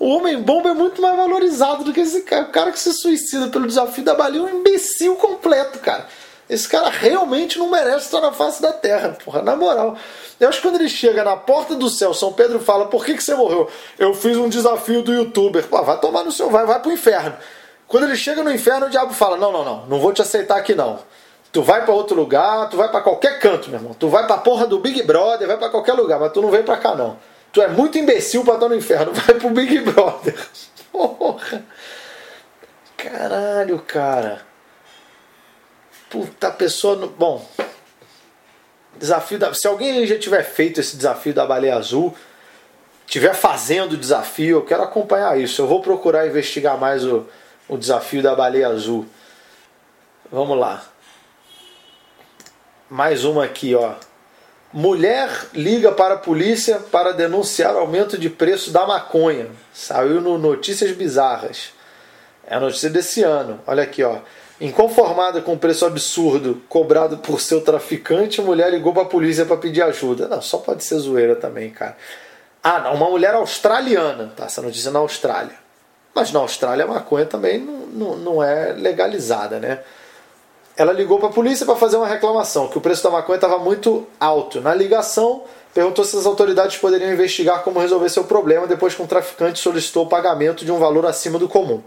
O 0.00 0.10
Homem-Bomba 0.10 0.70
é 0.70 0.74
muito 0.74 1.02
mais 1.02 1.16
valorizado 1.16 1.82
do 1.82 1.92
que 1.92 2.00
esse 2.00 2.20
cara. 2.20 2.44
O 2.44 2.52
cara 2.52 2.70
que 2.70 2.78
se 2.78 2.92
suicida 2.92 3.48
pelo 3.48 3.66
desafio 3.66 4.04
da 4.04 4.14
baleia 4.14 4.40
é 4.40 4.44
um 4.44 4.60
imbecil 4.60 5.16
completo, 5.16 5.80
cara. 5.80 6.06
Esse 6.48 6.68
cara 6.68 6.88
realmente 6.88 7.58
não 7.58 7.68
merece 7.68 8.06
estar 8.06 8.20
na 8.20 8.32
face 8.32 8.62
da 8.62 8.72
terra, 8.72 9.18
porra, 9.24 9.42
na 9.42 9.56
moral. 9.56 9.96
Acho 10.40 10.60
que 10.60 10.68
quando 10.68 10.76
ele 10.76 10.88
chega 10.88 11.24
na 11.24 11.36
porta 11.36 11.74
do 11.74 11.88
céu, 11.88 12.14
São 12.14 12.32
Pedro 12.32 12.60
fala: 12.60 12.86
Por 12.86 13.04
que, 13.04 13.14
que 13.14 13.22
você 13.22 13.34
morreu? 13.34 13.68
Eu 13.98 14.14
fiz 14.14 14.36
um 14.36 14.48
desafio 14.48 15.02
do 15.02 15.12
youtuber. 15.12 15.66
Pô, 15.66 15.82
vai 15.82 15.98
tomar 15.98 16.24
no 16.24 16.30
seu, 16.30 16.48
vai, 16.48 16.64
vai 16.64 16.80
pro 16.80 16.92
inferno. 16.92 17.36
Quando 17.86 18.04
ele 18.04 18.16
chega 18.16 18.42
no 18.44 18.52
inferno, 18.52 18.86
o 18.86 18.90
diabo 18.90 19.12
fala: 19.12 19.36
Não, 19.36 19.50
não, 19.50 19.64
não, 19.64 19.86
não 19.86 20.00
vou 20.00 20.12
te 20.12 20.22
aceitar 20.22 20.56
aqui 20.56 20.74
não. 20.74 21.00
Tu 21.50 21.62
vai 21.62 21.84
para 21.84 21.94
outro 21.94 22.14
lugar, 22.14 22.68
tu 22.68 22.76
vai 22.76 22.88
para 22.90 23.00
qualquer 23.00 23.40
canto, 23.40 23.70
meu 23.70 23.78
irmão. 23.78 23.94
Tu 23.98 24.08
vai 24.08 24.26
pra 24.26 24.36
porra 24.36 24.66
do 24.66 24.78
Big 24.78 25.02
Brother, 25.02 25.48
vai 25.48 25.56
para 25.56 25.70
qualquer 25.70 25.94
lugar, 25.94 26.20
mas 26.20 26.30
tu 26.32 26.42
não 26.42 26.50
vem 26.50 26.62
pra 26.62 26.76
cá 26.76 26.94
não. 26.94 27.16
Tu 27.52 27.62
é 27.62 27.68
muito 27.68 27.98
imbecil 27.98 28.44
pra 28.44 28.54
estar 28.54 28.68
no 28.68 28.74
inferno. 28.74 29.12
Vai 29.14 29.34
pro 29.34 29.50
Big 29.50 29.80
Brother. 29.80 30.36
Porra. 30.92 31.64
Caralho, 32.96 33.78
cara. 33.80 34.42
Puta, 36.10 36.50
pessoa. 36.50 36.96
Bom. 37.18 37.44
Desafio 38.98 39.38
da. 39.38 39.54
Se 39.54 39.66
alguém 39.66 40.06
já 40.06 40.18
tiver 40.18 40.42
feito 40.42 40.80
esse 40.80 40.96
desafio 40.96 41.32
da 41.32 41.46
baleia 41.46 41.76
azul, 41.76 42.14
tiver 43.06 43.34
fazendo 43.34 43.92
o 43.92 43.96
desafio, 43.96 44.58
eu 44.58 44.64
quero 44.64 44.82
acompanhar 44.82 45.38
isso. 45.38 45.62
Eu 45.62 45.66
vou 45.66 45.80
procurar 45.80 46.26
investigar 46.26 46.76
mais 46.78 47.04
o, 47.04 47.26
o 47.68 47.76
desafio 47.76 48.22
da 48.22 48.34
baleia 48.34 48.68
azul. 48.68 49.06
Vamos 50.30 50.58
lá. 50.58 50.84
Mais 52.90 53.24
uma 53.24 53.44
aqui, 53.44 53.74
ó. 53.74 53.94
Mulher 54.72 55.30
liga 55.54 55.92
para 55.92 56.14
a 56.14 56.18
polícia 56.18 56.78
para 56.78 57.12
denunciar 57.12 57.74
aumento 57.74 58.18
de 58.18 58.28
preço 58.28 58.70
da 58.70 58.86
maconha. 58.86 59.46
Saiu 59.72 60.20
no 60.20 60.36
Notícias 60.36 60.90
Bizarras. 60.92 61.72
É 62.46 62.56
a 62.56 62.60
notícia 62.60 62.90
desse 62.90 63.22
ano. 63.22 63.60
Olha 63.66 63.82
aqui, 63.82 64.02
ó. 64.02 64.18
Inconformada 64.60 65.40
com 65.40 65.52
o 65.52 65.58
preço 65.58 65.86
absurdo 65.86 66.62
cobrado 66.68 67.18
por 67.18 67.40
seu 67.40 67.60
traficante, 67.60 68.40
a 68.40 68.44
mulher 68.44 68.70
ligou 68.70 68.92
para 68.92 69.02
a 69.02 69.06
polícia 69.06 69.44
para 69.44 69.56
pedir 69.56 69.82
ajuda. 69.82 70.26
Não, 70.26 70.42
só 70.42 70.58
pode 70.58 70.82
ser 70.82 70.98
zoeira 70.98 71.36
também, 71.36 71.70
cara. 71.70 71.96
Ah, 72.62 72.80
não, 72.80 72.94
uma 72.94 73.08
mulher 73.08 73.34
australiana. 73.34 74.32
Tá, 74.36 74.46
essa 74.46 74.60
notícia 74.60 74.88
é 74.88 74.92
na 74.92 74.98
Austrália. 74.98 75.54
Mas 76.12 76.32
na 76.32 76.40
Austrália 76.40 76.84
a 76.84 76.88
maconha 76.88 77.24
também 77.24 77.58
não, 77.58 77.86
não, 77.86 78.16
não 78.16 78.42
é 78.42 78.72
legalizada, 78.72 79.60
né? 79.60 79.80
ela 80.78 80.92
ligou 80.92 81.18
para 81.18 81.28
a 81.28 81.32
polícia 81.32 81.66
para 81.66 81.74
fazer 81.74 81.96
uma 81.96 82.06
reclamação, 82.06 82.68
que 82.68 82.78
o 82.78 82.80
preço 82.80 83.02
da 83.02 83.10
maconha 83.10 83.34
estava 83.34 83.58
muito 83.58 84.06
alto. 84.20 84.60
Na 84.60 84.72
ligação, 84.72 85.42
perguntou 85.74 86.04
se 86.04 86.16
as 86.16 86.24
autoridades 86.24 86.76
poderiam 86.76 87.12
investigar 87.12 87.64
como 87.64 87.80
resolver 87.80 88.08
seu 88.08 88.22
problema 88.22 88.64
depois 88.64 88.94
que 88.94 89.02
um 89.02 89.06
traficante 89.06 89.58
solicitou 89.58 90.04
o 90.04 90.08
pagamento 90.08 90.64
de 90.64 90.70
um 90.70 90.78
valor 90.78 91.04
acima 91.04 91.36
do 91.36 91.48
comum. 91.48 91.82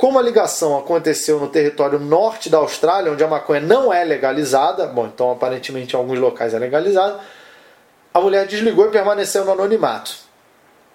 Como 0.00 0.18
a 0.18 0.22
ligação 0.22 0.78
aconteceu 0.78 1.38
no 1.38 1.48
território 1.48 1.98
norte 1.98 2.48
da 2.48 2.56
Austrália, 2.56 3.12
onde 3.12 3.22
a 3.22 3.28
maconha 3.28 3.60
não 3.60 3.92
é 3.92 4.02
legalizada, 4.02 4.86
bom, 4.86 5.04
então 5.04 5.30
aparentemente 5.30 5.94
em 5.94 5.98
alguns 5.98 6.18
locais 6.18 6.54
é 6.54 6.58
legalizada, 6.58 7.20
a 8.14 8.18
mulher 8.18 8.46
desligou 8.46 8.86
e 8.86 8.90
permaneceu 8.90 9.44
no 9.44 9.52
anonimato, 9.52 10.16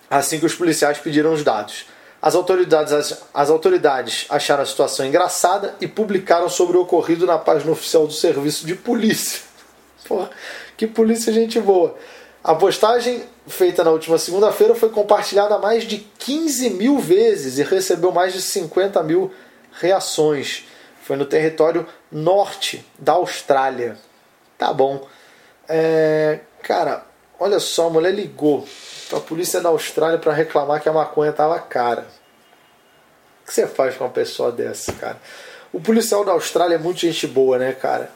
assim 0.10 0.40
que 0.40 0.46
os 0.48 0.56
policiais 0.56 0.98
pediram 0.98 1.34
os 1.34 1.44
dados. 1.44 1.86
As 2.20 2.34
autoridades, 2.34 2.92
as, 2.92 3.24
as 3.32 3.52
autoridades 3.52 4.26
acharam 4.28 4.64
a 4.64 4.66
situação 4.66 5.06
engraçada 5.06 5.76
e 5.80 5.88
publicaram 5.88 6.50
sobre 6.50 6.76
o 6.76 6.82
ocorrido 6.82 7.28
na 7.28 7.38
página 7.38 7.72
oficial 7.72 8.08
do 8.08 8.14
Serviço 8.14 8.66
de 8.66 8.74
Polícia. 8.74 9.44
Porra, 10.08 10.32
que 10.76 10.88
polícia 10.88 11.32
gente 11.32 11.60
boa. 11.60 11.96
A 12.46 12.54
postagem, 12.54 13.24
feita 13.48 13.84
na 13.84 13.90
última 13.90 14.20
segunda-feira, 14.20 14.76
foi 14.76 14.90
compartilhada 14.90 15.58
mais 15.58 15.84
de 15.84 15.98
15 15.98 16.70
mil 16.70 17.00
vezes 17.00 17.58
e 17.58 17.64
recebeu 17.64 18.12
mais 18.12 18.34
de 18.34 18.42
50 18.44 19.02
mil 19.02 19.34
reações. 19.72 20.64
Foi 21.02 21.16
no 21.16 21.26
território 21.26 21.88
norte 22.12 22.86
da 23.00 23.14
Austrália. 23.14 23.98
Tá 24.60 24.72
bom. 24.72 25.08
É, 25.68 26.42
cara, 26.62 27.04
olha 27.40 27.60
só, 27.60 27.88
a 27.88 27.90
mulher 27.90 28.14
ligou 28.14 28.68
a 29.12 29.20
polícia 29.20 29.60
da 29.60 29.70
Austrália 29.70 30.20
para 30.20 30.32
reclamar 30.32 30.80
que 30.80 30.88
a 30.88 30.94
maconha 30.94 31.32
estava 31.32 31.58
cara. 31.58 32.06
O 33.42 33.48
que 33.48 33.56
você 33.56 33.66
faz 33.66 33.98
com 33.98 34.04
uma 34.04 34.12
pessoa 34.12 34.52
dessa, 34.52 34.94
cara? 34.94 35.20
O 35.74 35.82
policial 35.82 36.24
da 36.24 36.34
Austrália 36.34 36.76
é 36.76 36.78
muito 36.78 37.00
gente 37.00 37.26
boa, 37.26 37.58
né, 37.58 37.72
cara? 37.74 38.12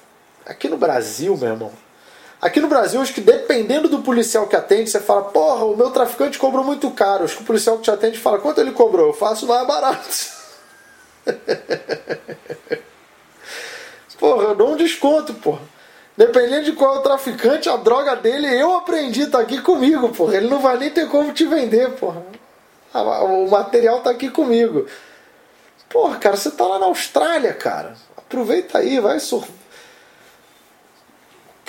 Aqui 0.45 0.69
no 0.69 0.77
Brasil, 0.77 1.35
meu 1.35 1.49
irmão. 1.49 1.88
Aqui 2.41 2.61
no 2.61 2.69
Brasil, 2.69 3.01
acho 3.01 3.13
que 3.13 3.19
dependendo 3.19 3.89
do 3.89 4.01
policial 4.01 4.47
que 4.47 4.55
atende, 4.55 4.89
você 4.89 5.01
fala, 5.01 5.23
porra, 5.23 5.65
o 5.65 5.75
meu 5.75 5.91
traficante 5.91 6.39
cobrou 6.39 6.63
muito 6.63 6.89
caro. 6.91 7.25
Acho 7.25 7.35
que 7.35 7.43
o 7.43 7.45
policial 7.45 7.75
que 7.77 7.83
te 7.83 7.91
atende 7.91 8.17
fala, 8.17 8.39
quanto 8.39 8.61
ele 8.61 8.71
cobrou? 8.71 9.07
Eu 9.07 9.13
faço 9.13 9.45
mais 9.45 9.67
barato. 9.67 10.07
porra, 14.17 14.43
eu 14.43 14.55
dou 14.55 14.71
um 14.71 14.77
desconto, 14.77 15.33
porra. 15.33 15.59
Dependendo 16.15 16.65
de 16.65 16.71
qual 16.73 16.95
é 16.95 16.99
o 16.99 17.01
traficante, 17.01 17.69
a 17.69 17.75
droga 17.75 18.15
dele 18.15 18.47
eu 18.47 18.77
aprendi, 18.77 19.27
tá 19.27 19.39
aqui 19.39 19.61
comigo, 19.61 20.09
porra. 20.09 20.37
Ele 20.37 20.47
não 20.47 20.59
vai 20.59 20.77
nem 20.77 20.89
ter 20.89 21.09
como 21.09 21.33
te 21.33 21.45
vender, 21.45 21.91
porra. 21.91 22.23
O 22.93 23.49
material 23.49 23.99
tá 23.99 24.11
aqui 24.11 24.29
comigo. 24.29 24.87
Porra, 25.89 26.17
cara, 26.17 26.37
você 26.37 26.51
tá 26.51 26.65
lá 26.65 26.79
na 26.79 26.85
Austrália, 26.85 27.53
cara. 27.53 27.95
Aproveita 28.17 28.77
aí, 28.77 28.99
vai 28.99 29.19
surfar. 29.19 29.58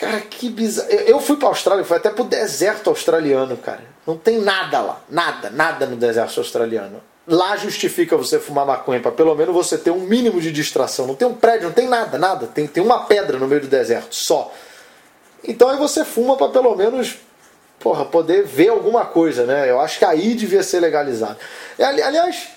Cara, 0.01 0.19
que 0.23 0.49
bizarro. 0.49 0.89
Eu 0.91 1.21
fui 1.21 1.37
pra 1.37 1.49
Austrália, 1.49 1.85
fui 1.85 1.99
até 1.99 2.09
pro 2.09 2.25
deserto 2.25 2.89
australiano, 2.89 3.55
cara. 3.59 3.83
Não 4.07 4.17
tem 4.17 4.41
nada 4.41 4.81
lá. 4.81 5.01
Nada, 5.11 5.51
nada 5.51 5.85
no 5.85 5.95
deserto 5.95 6.41
australiano. 6.41 7.03
Lá 7.29 7.55
justifica 7.59 8.17
você 8.17 8.41
fumar 8.41 8.65
maconha, 8.65 8.99
para 8.99 9.13
pelo 9.13 9.35
menos 9.35 9.55
você 9.55 9.77
ter 9.77 9.91
um 9.91 10.01
mínimo 10.01 10.41
de 10.41 10.51
distração. 10.51 11.07
Não 11.07 11.15
tem 11.15 11.29
um 11.29 11.35
prédio, 11.35 11.67
não 11.67 11.75
tem 11.75 11.87
nada, 11.87 12.17
nada. 12.17 12.47
Tem, 12.47 12.67
tem 12.67 12.83
uma 12.83 13.05
pedra 13.05 13.39
no 13.39 13.47
meio 13.47 13.61
do 13.61 13.67
deserto, 13.67 14.15
só. 14.15 14.51
Então 15.47 15.69
aí 15.69 15.77
você 15.77 16.03
fuma 16.03 16.35
para 16.35 16.49
pelo 16.49 16.75
menos 16.75 17.19
porra, 17.79 18.07
poder 18.07 18.43
ver 18.45 18.69
alguma 18.69 19.05
coisa, 19.05 19.45
né? 19.45 19.71
Eu 19.71 19.81
acho 19.81 19.99
que 19.99 20.05
aí 20.07 20.35
devia 20.35 20.63
ser 20.63 20.81
legalizado. 20.81 21.37
Aliás, 21.79 22.49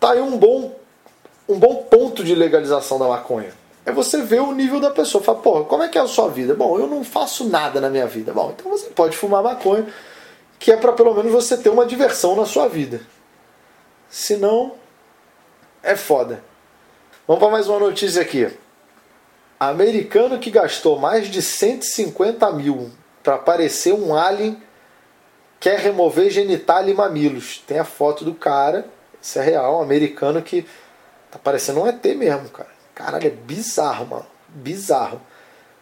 tá 0.00 0.10
aí 0.10 0.20
um 0.20 0.36
bom, 0.36 0.76
um 1.48 1.56
bom 1.56 1.76
ponto 1.88 2.24
de 2.24 2.34
legalização 2.34 2.98
da 2.98 3.06
maconha. 3.06 3.59
É 3.84 3.92
você 3.92 4.22
ver 4.22 4.40
o 4.40 4.52
nível 4.52 4.80
da 4.80 4.90
pessoa. 4.90 5.22
Fala, 5.22 5.38
porra, 5.38 5.64
como 5.64 5.82
é 5.82 5.88
que 5.88 5.98
é 5.98 6.00
a 6.00 6.06
sua 6.06 6.28
vida? 6.28 6.54
Bom, 6.54 6.78
eu 6.78 6.86
não 6.86 7.02
faço 7.02 7.48
nada 7.48 7.80
na 7.80 7.88
minha 7.88 8.06
vida. 8.06 8.32
Bom, 8.32 8.54
então 8.56 8.70
você 8.70 8.88
pode 8.90 9.16
fumar 9.16 9.42
maconha, 9.42 9.86
que 10.58 10.70
é 10.70 10.76
para 10.76 10.92
pelo 10.92 11.14
menos 11.14 11.32
você 11.32 11.56
ter 11.56 11.70
uma 11.70 11.86
diversão 11.86 12.36
na 12.36 12.44
sua 12.44 12.68
vida. 12.68 13.00
Senão, 14.08 14.74
é 15.82 15.96
foda. 15.96 16.42
Vamos 17.26 17.42
para 17.42 17.52
mais 17.52 17.68
uma 17.68 17.78
notícia 17.78 18.20
aqui. 18.20 18.50
Americano 19.58 20.38
que 20.38 20.50
gastou 20.50 20.98
mais 20.98 21.28
de 21.28 21.40
150 21.40 22.50
mil 22.52 22.90
para 23.22 23.38
parecer 23.38 23.92
um 23.92 24.14
alien 24.14 24.60
quer 25.60 25.78
remover 25.78 26.30
genitália 26.30 26.90
e 26.90 26.94
mamilos. 26.94 27.62
Tem 27.66 27.78
a 27.78 27.84
foto 27.84 28.24
do 28.24 28.34
cara, 28.34 28.86
isso 29.20 29.38
é 29.38 29.42
real, 29.42 29.78
um 29.78 29.82
americano 29.82 30.40
que 30.42 30.66
tá 31.30 31.38
parecendo 31.38 31.80
um 31.80 31.86
ET 31.86 32.02
mesmo, 32.16 32.48
cara. 32.48 32.79
Caralho, 33.00 33.26
é 33.26 33.30
bizarro, 33.30 34.06
mano. 34.06 34.26
Bizarro. 34.48 35.20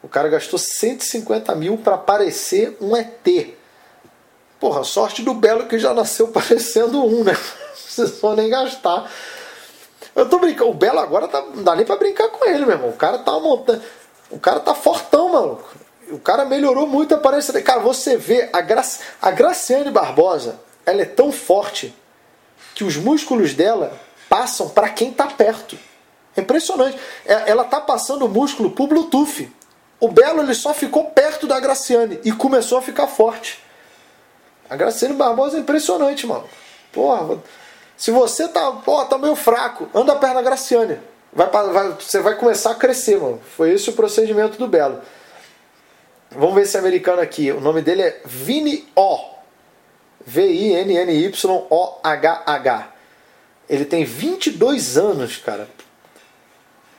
O 0.00 0.08
cara 0.08 0.28
gastou 0.28 0.58
150 0.58 1.52
mil 1.56 1.78
para 1.78 1.98
parecer 1.98 2.76
um 2.80 2.96
ET. 2.96 3.56
Porra, 4.60 4.84
sorte 4.84 5.22
do 5.22 5.34
Belo 5.34 5.66
que 5.66 5.78
já 5.78 5.92
nasceu 5.92 6.28
parecendo 6.32 7.04
um, 7.04 7.24
né? 7.24 7.36
precisou 7.72 8.36
nem 8.36 8.48
gastar. 8.48 9.10
Eu 10.14 10.28
tô 10.28 10.38
brincando. 10.38 10.70
O 10.70 10.74
Belo 10.74 11.00
agora 11.00 11.26
tá, 11.26 11.40
não 11.40 11.64
dá 11.64 11.74
nem 11.74 11.84
pra 11.84 11.96
brincar 11.96 12.28
com 12.28 12.44
ele, 12.44 12.64
meu 12.64 12.76
irmão. 12.76 12.90
O 12.90 12.96
cara 12.96 13.18
tá 13.18 13.32
montando. 13.32 13.82
O 14.30 14.38
cara 14.38 14.60
tá 14.60 14.74
fortão, 14.74 15.32
maluco. 15.32 15.68
O 16.10 16.20
cara 16.20 16.44
melhorou 16.44 16.86
muito 16.86 17.14
a 17.14 17.18
aparência 17.18 17.52
dele. 17.52 17.64
Cara, 17.64 17.80
você 17.80 18.16
vê 18.16 18.48
a, 18.52 18.60
Gra... 18.60 18.84
a 19.20 19.30
Graciane 19.32 19.90
Barbosa, 19.90 20.60
ela 20.86 21.02
é 21.02 21.04
tão 21.04 21.32
forte 21.32 21.92
que 22.74 22.84
os 22.84 22.96
músculos 22.96 23.54
dela 23.54 23.92
passam 24.28 24.68
para 24.68 24.88
quem 24.88 25.12
tá 25.12 25.26
perto. 25.26 25.76
É 26.38 26.40
impressionante. 26.40 26.96
É, 27.26 27.50
ela 27.50 27.64
tá 27.64 27.80
passando 27.80 28.24
o 28.24 28.28
músculo 28.28 28.70
pro 28.70 28.86
Bluetooth. 28.86 29.52
O 29.98 30.08
Belo 30.08 30.40
ele 30.40 30.54
só 30.54 30.72
ficou 30.72 31.06
perto 31.06 31.48
da 31.48 31.58
Graciane 31.58 32.20
e 32.24 32.30
começou 32.30 32.78
a 32.78 32.82
ficar 32.82 33.08
forte. 33.08 33.60
A 34.70 34.76
Graciane 34.76 35.14
Barbosa 35.14 35.56
é 35.56 35.60
impressionante, 35.60 36.24
mano. 36.26 36.44
Porra, 36.92 37.42
se 37.96 38.12
você 38.12 38.46
tá, 38.46 38.80
ó, 38.86 39.04
tá 39.06 39.18
meio 39.18 39.34
fraco, 39.34 39.88
anda 39.92 40.14
perto 40.14 40.34
da 40.34 40.42
Graciane. 40.42 41.00
Vai, 41.32 41.48
vai, 41.48 41.88
você 41.98 42.20
vai 42.20 42.36
começar 42.36 42.70
a 42.70 42.76
crescer, 42.76 43.18
mano. 43.18 43.40
Foi 43.56 43.72
esse 43.72 43.90
o 43.90 43.94
procedimento 43.94 44.56
do 44.58 44.68
Belo. 44.68 45.00
Vamos 46.30 46.54
ver 46.54 46.62
esse 46.62 46.78
americano 46.78 47.20
aqui. 47.20 47.50
O 47.50 47.60
nome 47.60 47.82
dele 47.82 48.02
é 48.02 48.20
Vini 48.24 48.86
O. 48.94 49.38
V-I-N-N-Y-O-H-H. 50.24 50.92
Ele 53.68 53.84
tem 53.84 54.04
22 54.04 54.96
anos, 54.96 55.36
cara. 55.38 55.68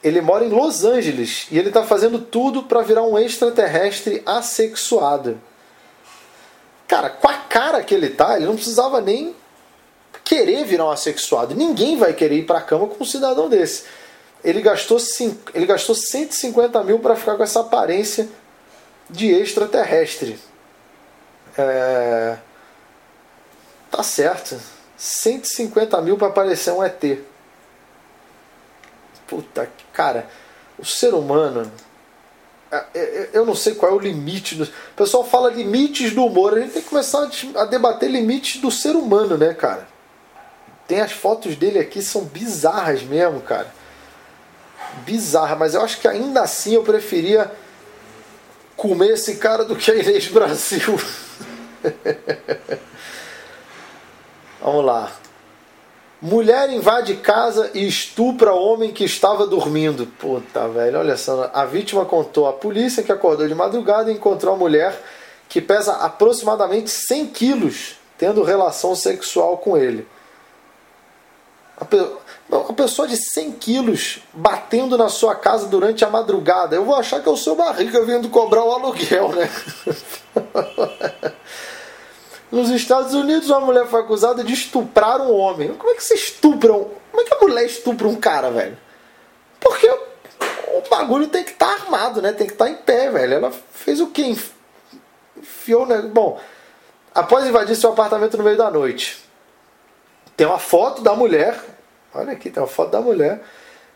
Ele 0.04 0.22
mora 0.22 0.46
em 0.46 0.50
Los 0.50 0.86
Angeles 0.86 1.48
e 1.52 1.58
ele 1.60 1.72
tá 1.72 1.84
fazendo 1.84 2.20
tudo 2.20 2.64
para 2.64 2.82
virar 2.82 3.04
um 3.04 3.18
extraterrestre 3.20 4.22
assexuado. 4.26 5.40
Cara, 6.88 7.10
com 7.10 7.28
a 7.28 7.34
cara 7.34 7.84
que 7.84 7.94
ele 7.94 8.10
tá, 8.10 8.36
ele 8.36 8.46
não 8.46 8.56
precisava 8.56 9.02
nem 9.02 9.36
querer 10.24 10.64
virar 10.64 10.86
um 10.86 10.92
assexuado. 10.92 11.54
Ninguém 11.54 11.98
vai 11.98 12.14
querer 12.14 12.38
ir 12.38 12.46
para 12.46 12.60
a 12.60 12.62
cama 12.62 12.88
com 12.88 13.04
um 13.04 13.08
cidadão 13.08 13.50
desse. 13.50 13.84
Ele 14.44 14.62
gastou, 14.62 15.00
cinco, 15.00 15.52
ele 15.54 15.66
gastou 15.66 15.94
150 15.94 16.82
mil 16.84 17.00
para 17.00 17.16
ficar 17.16 17.36
com 17.36 17.44
essa 17.44 17.60
aparência 17.60 18.30
de 19.10 19.28
extraterrestre. 19.28 20.40
É... 21.58 22.38
Tá 23.92 24.02
certo. 24.02 24.60
150 24.98 26.02
mil 26.02 26.18
para 26.18 26.30
parecer 26.30 26.72
um 26.72 26.84
ET. 26.84 27.04
Puta, 29.28 29.70
cara, 30.00 30.30
o 30.78 30.86
ser 30.86 31.14
humano. 31.14 31.70
É, 32.72 32.86
é, 32.96 33.30
eu 33.34 33.46
não 33.46 33.54
sei 33.54 33.76
qual 33.76 33.92
é 33.92 33.96
o 33.96 34.00
limite. 34.00 34.56
Do... 34.56 34.64
O 34.64 34.96
pessoal 34.96 35.26
fala 35.26 35.50
limites 35.50 36.14
do 36.14 36.24
humor. 36.24 36.58
A 36.58 36.62
gente 36.62 36.72
tem 36.72 36.82
que 36.82 36.88
começar 36.88 37.30
a 37.58 37.66
debater 37.66 38.10
limites 38.10 38.62
do 38.62 38.72
ser 38.72 38.96
humano, 38.96 39.38
né, 39.38 39.54
cara? 39.54 39.86
Tem 40.88 41.02
as 41.02 41.12
fotos 41.12 41.58
dele 41.58 41.80
aqui, 41.80 42.02
são 42.02 42.24
bizarras 42.24 43.04
mesmo, 43.04 43.42
cara. 43.42 43.68
bizarra, 45.06 45.58
mas 45.58 45.74
eu 45.74 45.82
acho 45.82 46.00
que 46.00 46.08
ainda 46.08 46.44
assim 46.44 46.76
eu 46.76 46.84
preferia 46.84 47.52
comer 48.78 49.10
esse 49.10 49.36
cara 49.36 49.66
do 49.66 49.76
que 49.76 49.92
a 49.92 49.96
Inês 49.96 50.30
Brasil. 50.30 50.98
Vamos 54.62 54.86
lá. 54.86 55.12
Mulher 56.22 56.70
invade 56.70 57.16
casa 57.16 57.72
e 57.74 57.88
estupra 57.88 58.54
homem 58.54 58.92
que 58.92 59.06
estava 59.06 59.48
dormindo. 59.48 60.06
Puta, 60.06 60.68
velho, 60.68 61.00
olha 61.00 61.16
só. 61.16 61.50
A 61.54 61.64
vítima 61.64 62.04
contou 62.04 62.46
à 62.46 62.52
polícia 62.52 63.02
que 63.02 63.12
acordou 63.12 63.48
de 63.48 63.56
madrugada 63.56 64.12
e 64.12 64.16
encontrou 64.16 64.54
a 64.54 64.58
mulher 64.58 65.02
que 65.48 65.62
pesa 65.62 65.94
aproximadamente 65.94 66.90
100 66.90 67.28
quilos 67.28 67.96
tendo 68.18 68.44
relação 68.44 68.94
sexual 68.96 69.58
com 69.60 69.78
ele. 69.78 70.06
Uma 72.50 72.74
pessoa 72.74 73.08
de 73.08 73.16
100 73.16 73.54
quilos 73.54 74.20
batendo 74.34 74.98
na 74.98 75.08
sua 75.08 75.34
casa 75.36 75.68
durante 75.68 76.04
a 76.04 76.10
madrugada. 76.10 76.76
Eu 76.76 76.84
vou 76.84 76.96
achar 76.96 77.22
que 77.22 77.30
é 77.30 77.32
o 77.32 77.38
seu 77.38 77.56
barriga 77.56 78.04
vindo 78.04 78.28
cobrar 78.28 78.66
o 78.66 78.74
aluguel, 78.74 79.30
né? 79.30 79.50
Nos 82.52 82.70
Estados 82.70 83.14
Unidos, 83.14 83.50
uma 83.50 83.60
mulher 83.60 83.86
foi 83.88 84.02
acusada 84.02 84.44
de 84.44 84.54
estuprar 84.54 85.22
um 85.22 85.32
homem. 85.36 85.74
Como 85.76 85.92
é 85.92 85.96
que 85.96 86.04
você 86.04 86.16
estupra 86.16 86.74
um... 86.74 86.86
Como 87.12 87.22
é 87.22 87.24
que 87.24 87.34
a 87.34 87.40
mulher 87.40 87.66
estupra 87.66 88.08
um 88.08 88.16
cara, 88.16 88.50
velho? 88.50 88.78
Porque 89.60 89.88
o 89.88 90.90
bagulho 90.90 91.28
tem 91.28 91.44
que 91.44 91.52
estar 91.52 91.68
tá 91.68 91.84
armado, 91.84 92.22
né? 92.22 92.32
Tem 92.32 92.48
que 92.48 92.54
estar 92.54 92.66
tá 92.66 92.72
em 92.72 92.76
pé, 92.76 93.10
velho. 93.12 93.34
Ela 93.36 93.52
fez 93.72 94.00
o 94.00 94.08
quê? 94.08 94.36
Enfiou, 95.38 95.86
né? 95.86 96.02
Bom, 96.02 96.40
após 97.14 97.46
invadir 97.46 97.76
seu 97.76 97.92
apartamento 97.92 98.38
no 98.38 98.44
meio 98.44 98.58
da 98.58 98.72
noite, 98.72 99.24
tem 100.36 100.48
uma 100.48 100.60
foto 100.60 101.02
da 101.02 101.14
mulher. 101.14 101.60
Olha 102.14 102.34
aqui, 102.34 102.50
tem 102.50 102.62
uma 102.62 102.68
foto 102.70 102.90
da 102.90 103.02
mulher. 103.02 103.42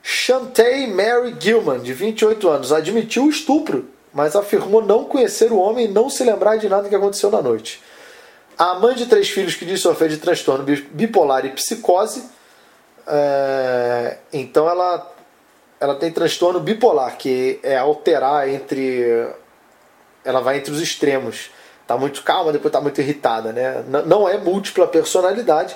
Chantay 0.03 0.87
Mary 0.87 1.35
Gilman, 1.39 1.79
de 1.79 1.93
28 1.93 2.49
anos, 2.49 2.73
admitiu 2.73 3.23
o 3.23 3.29
estupro, 3.29 3.87
mas 4.13 4.35
afirmou 4.35 4.83
não 4.83 5.05
conhecer 5.05 5.51
o 5.51 5.57
homem 5.57 5.85
e 5.85 5.87
não 5.87 6.09
se 6.09 6.23
lembrar 6.23 6.57
de 6.57 6.67
nada 6.67 6.89
que 6.89 6.95
aconteceu 6.95 7.31
na 7.31 7.41
noite. 7.41 7.81
A 8.57 8.75
mãe 8.75 8.95
de 8.95 9.07
três 9.07 9.29
filhos 9.29 9.55
que 9.55 9.65
diz 9.65 9.81
sofrer 9.81 10.09
de 10.09 10.17
transtorno 10.17 10.65
bipolar 10.91 11.45
e 11.45 11.49
psicose. 11.49 12.23
É, 13.07 14.17
então 14.31 14.69
ela, 14.69 15.11
ela 15.79 15.95
tem 15.95 16.11
transtorno 16.11 16.59
bipolar, 16.59 17.17
que 17.17 17.59
é 17.63 17.77
alterar 17.77 18.47
entre. 18.47 19.27
Ela 20.23 20.39
vai 20.39 20.57
entre 20.57 20.71
os 20.71 20.81
extremos. 20.81 21.49
Tá 21.87 21.97
muito 21.97 22.23
calma, 22.23 22.53
depois 22.53 22.71
tá 22.71 22.79
muito 22.79 23.01
irritada, 23.01 23.51
né? 23.51 23.83
Não 24.05 24.29
é 24.29 24.37
múltipla 24.37 24.87
personalidade, 24.87 25.75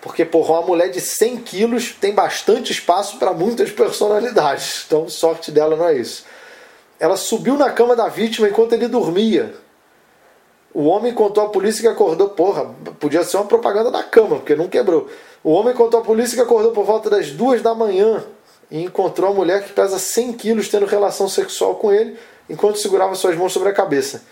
porque 0.00 0.24
porra, 0.24 0.54
uma 0.54 0.62
mulher 0.62 0.88
de 0.88 1.00
100 1.00 1.36
quilos 1.38 1.92
tem 1.92 2.12
bastante 2.12 2.72
espaço 2.72 3.18
para 3.18 3.32
muitas 3.32 3.70
personalidades. 3.70 4.84
Então, 4.86 5.08
sorte 5.08 5.52
dela 5.52 5.76
não 5.76 5.86
é 5.86 5.94
isso. 5.94 6.24
Ela 6.98 7.16
subiu 7.16 7.56
na 7.56 7.70
cama 7.70 7.94
da 7.94 8.08
vítima 8.08 8.48
enquanto 8.48 8.72
ele 8.72 8.88
dormia 8.88 9.54
o 10.76 10.88
homem 10.88 11.14
contou 11.14 11.42
à 11.42 11.48
polícia 11.48 11.80
que 11.80 11.88
acordou, 11.88 12.28
porra, 12.28 12.66
podia 13.00 13.24
ser 13.24 13.38
uma 13.38 13.46
propaganda 13.46 13.90
da 13.90 14.02
cama, 14.02 14.36
porque 14.36 14.54
não 14.54 14.68
quebrou. 14.68 15.08
O 15.42 15.50
homem 15.52 15.72
contou 15.72 16.00
à 16.00 16.02
polícia 16.02 16.36
que 16.36 16.42
acordou 16.42 16.70
por 16.70 16.84
volta 16.84 17.08
das 17.08 17.30
duas 17.30 17.62
da 17.62 17.74
manhã 17.74 18.22
e 18.70 18.82
encontrou 18.82 19.30
a 19.30 19.34
mulher 19.34 19.64
que 19.64 19.72
pesa 19.72 19.98
100 19.98 20.34
quilos 20.34 20.68
tendo 20.68 20.84
relação 20.84 21.30
sexual 21.30 21.76
com 21.76 21.90
ele 21.90 22.18
enquanto 22.46 22.76
segurava 22.76 23.14
suas 23.14 23.34
mãos 23.34 23.54
sobre 23.54 23.70
a 23.70 23.72
cabeça. 23.72 24.24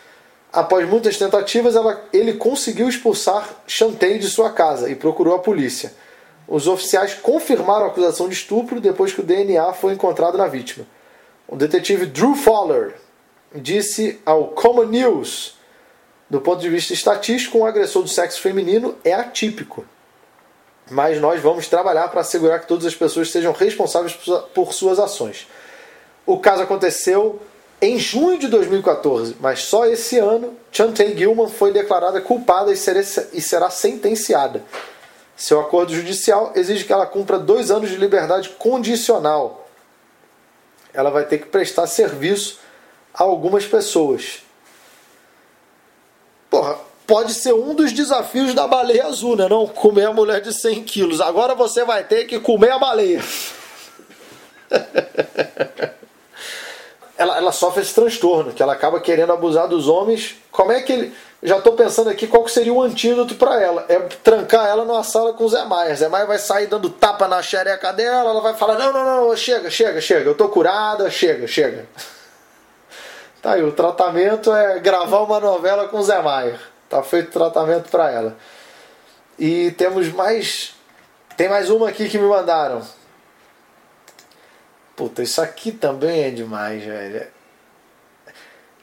Após 0.53 0.87
muitas 0.87 1.17
tentativas, 1.17 1.77
ela, 1.77 2.05
ele 2.13 2.35
conseguiu 2.35 2.91
expulsar 2.91 3.49
Chantei 3.67 4.19
de 4.19 4.29
sua 4.29 4.51
casa 4.51 4.91
e 4.91 4.95
procurou 4.95 5.35
a 5.35 5.39
polícia. 5.39 5.95
Os 6.47 6.69
oficiais 6.69 7.15
confirmaram 7.15 7.87
a 7.87 7.89
acusação 7.89 8.29
de 8.29 8.35
estupro 8.35 8.83
depois 8.83 9.15
que 9.15 9.21
o 9.21 9.25
DNA 9.25 9.73
foi 9.73 9.95
encontrado 9.95 10.37
na 10.37 10.47
vítima. 10.47 10.87
O 11.49 11.57
detetive 11.57 12.05
Drew 12.05 12.35
Fowler 12.35 12.97
disse 13.55 14.21
ao 14.27 14.49
Common 14.49 14.85
News 14.85 15.64
do 16.29 16.41
ponto 16.41 16.61
de 16.61 16.69
vista 16.69 16.93
estatístico, 16.93 17.59
um 17.59 17.67
agressor 17.67 18.03
do 18.03 18.09
sexo 18.09 18.41
feminino 18.41 18.97
é 19.05 19.13
atípico. 19.13 19.85
Mas 20.91 21.21
nós 21.21 21.41
vamos 21.41 21.69
trabalhar 21.69 22.09
para 22.09 22.21
assegurar 22.21 22.61
que 22.61 22.67
todas 22.67 22.85
as 22.85 22.95
pessoas 22.95 23.31
sejam 23.31 23.53
responsáveis 23.53 24.15
por 24.55 24.73
suas 24.73 24.99
ações. 24.99 25.47
O 26.27 26.39
caso 26.39 26.63
aconteceu 26.63 27.41
em 27.81 27.99
junho 27.99 28.39
de 28.39 28.49
2014, 28.49 29.37
mas 29.41 29.61
só 29.61 29.87
esse 29.87 30.19
ano 30.19 30.55
Chantay 30.73 31.17
Gilman 31.17 31.49
foi 31.49 31.73
declarada 31.73 32.21
culpada 32.21 32.73
e 32.73 33.41
será 33.41 33.71
sentenciada. 33.71 34.63
Seu 35.37 35.61
acordo 35.61 35.93
judicial 35.93 36.53
exige 36.55 36.85
que 36.85 36.93
ela 36.93 37.07
cumpra 37.07 37.39
dois 37.39 37.71
anos 37.71 37.91
de 37.91 37.97
liberdade 37.97 38.51
condicional. 38.51 39.69
Ela 40.93 41.11
vai 41.11 41.25
ter 41.25 41.39
que 41.39 41.47
prestar 41.47 41.87
serviço 41.87 42.61
a 43.13 43.25
algumas 43.25 43.67
pessoas. 43.67 44.43
Pode 47.15 47.33
ser 47.33 47.55
um 47.55 47.77
dos 47.77 47.93
desafios 47.93 48.55
da 48.55 48.67
baleia 48.67 49.07
azul, 49.07 49.37
né? 49.37 49.49
Não 49.49 49.69
comer 49.69 50.07
a 50.07 50.13
mulher 50.13 50.41
de 50.41 50.53
100 50.53 50.83
quilos. 50.83 51.21
Agora 51.21 51.55
você 51.55 51.85
vai 51.85 52.03
ter 52.03 52.25
que 52.25 52.41
comer 52.41 52.73
a 52.73 52.79
baleia. 52.81 53.23
ela, 57.17 57.37
ela 57.37 57.53
sofre 57.53 57.83
esse 57.83 57.95
transtorno, 57.95 58.53
que 58.53 58.61
ela 58.61 58.73
acaba 58.73 58.99
querendo 58.99 59.33
abusar 59.33 59.69
dos 59.69 59.87
homens. 59.87 60.35
Como 60.51 60.73
é 60.73 60.83
que 60.83 60.93
ele. 60.93 61.15
Já 61.41 61.59
estou 61.59 61.75
pensando 61.75 62.11
aqui 62.11 62.27
qual 62.27 62.49
seria 62.49 62.73
o 62.73 62.83
antídoto 62.83 63.37
para 63.37 63.63
ela. 63.63 63.87
É 63.89 63.97
trancar 64.25 64.67
ela 64.67 64.85
numa 64.85 65.05
sala 65.05 65.33
com 65.35 65.45
o 65.45 65.49
Zé 65.49 65.65
Maia. 65.65 65.95
Zé 65.95 66.09
Maia 66.09 66.27
vai 66.27 66.39
sair 66.41 66.67
dando 66.67 66.91
tapa 66.91 67.29
na 67.29 67.41
xereca 67.41 67.93
dela, 67.93 68.31
ela 68.31 68.41
vai 68.41 68.55
falar: 68.55 68.77
não, 68.77 68.93
não, 68.93 69.29
não, 69.29 69.37
chega, 69.37 69.71
chega, 69.71 70.01
chega, 70.01 70.29
eu 70.31 70.35
tô 70.35 70.49
curada, 70.49 71.09
chega, 71.09 71.47
chega. 71.47 71.87
Tá 73.41 73.53
aí, 73.53 73.63
o 73.63 73.71
tratamento 73.71 74.53
é 74.53 74.81
gravar 74.81 75.21
uma 75.21 75.39
novela 75.39 75.87
com 75.87 76.03
Zé 76.03 76.21
Maier. 76.21 76.74
Tá 76.89 77.03
feito 77.03 77.31
tratamento 77.31 77.91
para 77.91 78.11
ela. 78.11 78.37
E 79.39 79.73
temos 79.73 80.09
mais. 80.13 80.75
Tem 81.37 81.49
mais 81.49 81.71
uma 81.71 81.89
aqui 81.89 82.09
que 82.09 82.19
me 82.19 82.27
mandaram. 82.27 82.83
Puta, 84.95 85.23
isso 85.23 85.41
aqui 85.43 85.73
também 85.73 86.25
é 86.25 86.31
demais, 86.31 86.85
velho. 86.85 87.27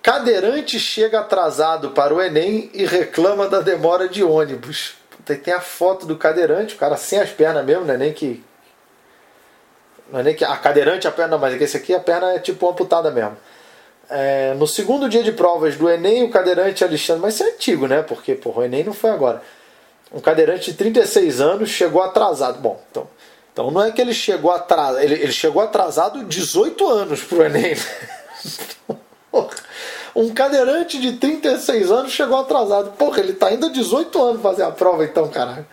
Cadeirante 0.03 0.79
chega 0.79 1.19
atrasado 1.19 1.91
para 1.91 2.13
o 2.13 2.21
Enem 2.21 2.69
e 2.73 2.85
reclama 2.85 3.47
da 3.47 3.61
demora 3.61 4.09
de 4.09 4.23
ônibus. 4.23 4.95
Puta, 5.09 5.35
tem 5.35 5.53
a 5.53 5.61
foto 5.61 6.05
do 6.05 6.17
cadeirante, 6.17 6.75
o 6.75 6.77
cara 6.77 6.97
sem 6.97 7.19
as 7.19 7.29
pernas 7.29 7.63
mesmo, 7.63 7.85
não 7.85 7.93
é 7.93 7.97
nem 7.97 8.11
que. 8.11 8.43
Não 10.11 10.19
é 10.19 10.23
nem 10.23 10.35
que. 10.35 10.43
A 10.43 10.57
cadeirante 10.57 11.07
a 11.07 11.11
perna, 11.11 11.37
mas 11.37 11.61
esse 11.61 11.77
aqui 11.77 11.93
a 11.93 11.99
perna 11.99 12.33
é 12.33 12.39
tipo 12.39 12.67
amputada 12.67 13.09
mesmo 13.11 13.37
é, 14.11 14.53
no 14.55 14.67
segundo 14.67 15.07
dia 15.07 15.23
de 15.23 15.31
provas 15.31 15.77
do 15.77 15.89
Enem, 15.89 16.23
o 16.23 16.29
cadeirante 16.29 16.83
Alexandre, 16.83 17.21
mas 17.21 17.35
isso 17.35 17.43
é 17.43 17.47
antigo, 17.47 17.87
né? 17.87 18.01
Porque 18.01 18.35
porra, 18.35 18.59
o 18.59 18.63
Enem 18.63 18.83
não 18.83 18.93
foi 18.93 19.09
agora. 19.09 19.41
Um 20.13 20.19
cadeirante 20.19 20.71
de 20.71 20.77
36 20.77 21.39
anos 21.39 21.69
chegou 21.69 22.01
atrasado. 22.01 22.59
Bom, 22.59 22.81
então, 22.91 23.07
então 23.53 23.71
não 23.71 23.81
é 23.81 23.91
que 23.91 24.01
ele 24.01 24.13
chegou 24.13 24.51
atrasado, 24.51 24.99
ele, 24.99 25.15
ele 25.15 25.31
chegou 25.31 25.61
atrasado 25.61 26.25
18 26.25 26.87
anos 26.87 27.23
pro 27.23 27.43
Enem. 27.43 27.75
um 30.13 30.33
cadeirante 30.33 30.99
de 30.99 31.13
36 31.13 31.89
anos 31.89 32.11
chegou 32.11 32.37
atrasado. 32.37 32.91
Porra, 32.91 33.21
ele 33.21 33.33
tá 33.33 33.47
ainda 33.47 33.69
18 33.69 34.21
anos 34.21 34.41
fazer 34.41 34.63
a 34.63 34.71
prova, 34.71 35.05
então, 35.05 35.29
caralho. 35.29 35.65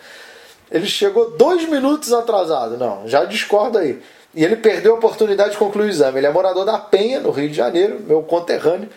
Ele 0.70 0.86
chegou 0.86 1.30
dois 1.30 1.68
minutos 1.68 2.12
atrasado. 2.12 2.76
Não, 2.76 3.08
já 3.08 3.24
discordo 3.24 3.78
aí. 3.78 4.00
E 4.34 4.44
ele 4.44 4.56
perdeu 4.56 4.94
a 4.94 4.98
oportunidade 4.98 5.52
de 5.52 5.56
concluir 5.56 5.86
o 5.86 5.90
exame. 5.90 6.18
Ele 6.18 6.26
é 6.26 6.30
morador 6.30 6.64
da 6.64 6.78
Penha, 6.78 7.20
no 7.20 7.30
Rio 7.30 7.48
de 7.48 7.54
Janeiro, 7.54 8.00
meu 8.00 8.22
conterrâneo. 8.22 8.88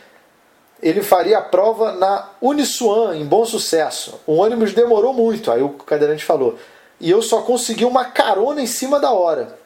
Ele 0.81 1.01
faria 1.01 1.37
a 1.37 1.41
prova 1.41 1.93
na 1.93 2.29
Uniswan, 2.41 3.15
em 3.15 3.25
bom 3.25 3.45
sucesso. 3.45 4.19
O 4.25 4.37
ônibus 4.37 4.73
demorou 4.73 5.13
muito, 5.13 5.51
aí 5.51 5.61
o 5.61 5.69
cadeirante 5.69 6.25
falou. 6.25 6.57
E 6.99 7.09
eu 7.09 7.21
só 7.21 7.41
consegui 7.41 7.85
uma 7.85 8.05
carona 8.05 8.61
em 8.61 8.67
cima 8.67 8.99
da 8.99 9.11
hora. 9.11 9.57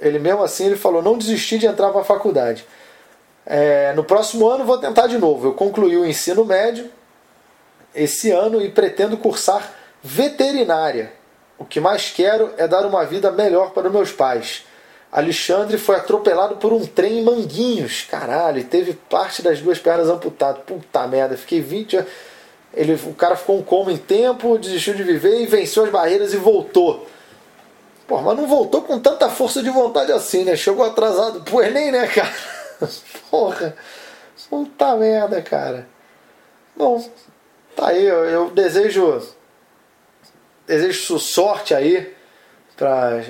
Ele 0.00 0.18
mesmo 0.18 0.42
assim 0.42 0.66
ele 0.66 0.76
falou, 0.76 1.02
não 1.02 1.16
desisti 1.16 1.58
de 1.58 1.66
entrar 1.66 1.90
para 1.90 2.00
a 2.00 2.04
faculdade. 2.04 2.66
É, 3.46 3.92
no 3.94 4.04
próximo 4.04 4.48
ano 4.48 4.64
vou 4.64 4.78
tentar 4.78 5.06
de 5.06 5.18
novo. 5.18 5.48
Eu 5.48 5.52
concluí 5.52 5.96
o 5.96 6.06
ensino 6.06 6.44
médio 6.44 6.90
esse 7.94 8.30
ano 8.30 8.60
e 8.60 8.70
pretendo 8.70 9.16
cursar 9.16 9.70
veterinária. 10.02 11.12
O 11.58 11.64
que 11.64 11.78
mais 11.78 12.10
quero 12.10 12.52
é 12.56 12.66
dar 12.66 12.84
uma 12.84 13.04
vida 13.04 13.30
melhor 13.30 13.70
para 13.70 13.88
meus 13.88 14.10
pais. 14.10 14.64
Alexandre 15.14 15.78
foi 15.78 15.94
atropelado 15.94 16.56
por 16.56 16.72
um 16.72 16.84
trem 16.84 17.20
em 17.20 17.22
Manguinhos. 17.22 18.02
Caralho, 18.10 18.58
e 18.58 18.64
teve 18.64 18.94
parte 18.94 19.42
das 19.42 19.60
duas 19.60 19.78
pernas 19.78 20.08
amputadas. 20.08 20.64
Puta 20.64 21.06
merda, 21.06 21.36
fiquei 21.36 21.60
20 21.60 21.98
anos. 21.98 22.10
Ele, 22.74 22.94
o 22.94 23.14
cara 23.14 23.36
ficou 23.36 23.56
um 23.56 23.62
coma 23.62 23.92
em 23.92 23.96
tempo, 23.96 24.58
desistiu 24.58 24.92
de 24.92 25.04
viver 25.04 25.40
e 25.40 25.46
venceu 25.46 25.84
as 25.84 25.90
barreiras 25.90 26.34
e 26.34 26.36
voltou. 26.36 27.06
Pô, 28.08 28.20
mas 28.20 28.36
não 28.36 28.48
voltou 28.48 28.82
com 28.82 28.98
tanta 28.98 29.30
força 29.30 29.62
de 29.62 29.70
vontade 29.70 30.10
assim, 30.10 30.42
né? 30.42 30.56
Chegou 30.56 30.84
atrasado 30.84 31.42
pro 31.42 31.62
Enem, 31.62 31.92
né, 31.92 32.08
cara? 32.08 32.34
Porra. 33.30 33.76
Puta 34.50 34.96
merda, 34.96 35.40
cara. 35.40 35.86
Bom, 36.74 37.08
tá 37.76 37.90
aí. 37.90 38.04
Eu, 38.04 38.24
eu 38.24 38.50
desejo. 38.50 39.22
Desejo 40.66 41.20
sorte 41.20 41.72
aí 41.72 42.12
para 42.76 43.22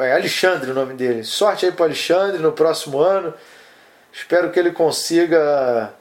É 0.00 0.12
Alexandre 0.12 0.70
o 0.70 0.74
nome 0.74 0.94
dele. 0.94 1.24
Sorte 1.24 1.66
aí 1.66 1.72
para 1.72 1.86
Alexandre 1.86 2.38
no 2.38 2.52
próximo 2.52 2.98
ano. 2.98 3.32
Espero 4.12 4.50
que 4.50 4.58
ele 4.58 4.72
consiga 4.72 5.92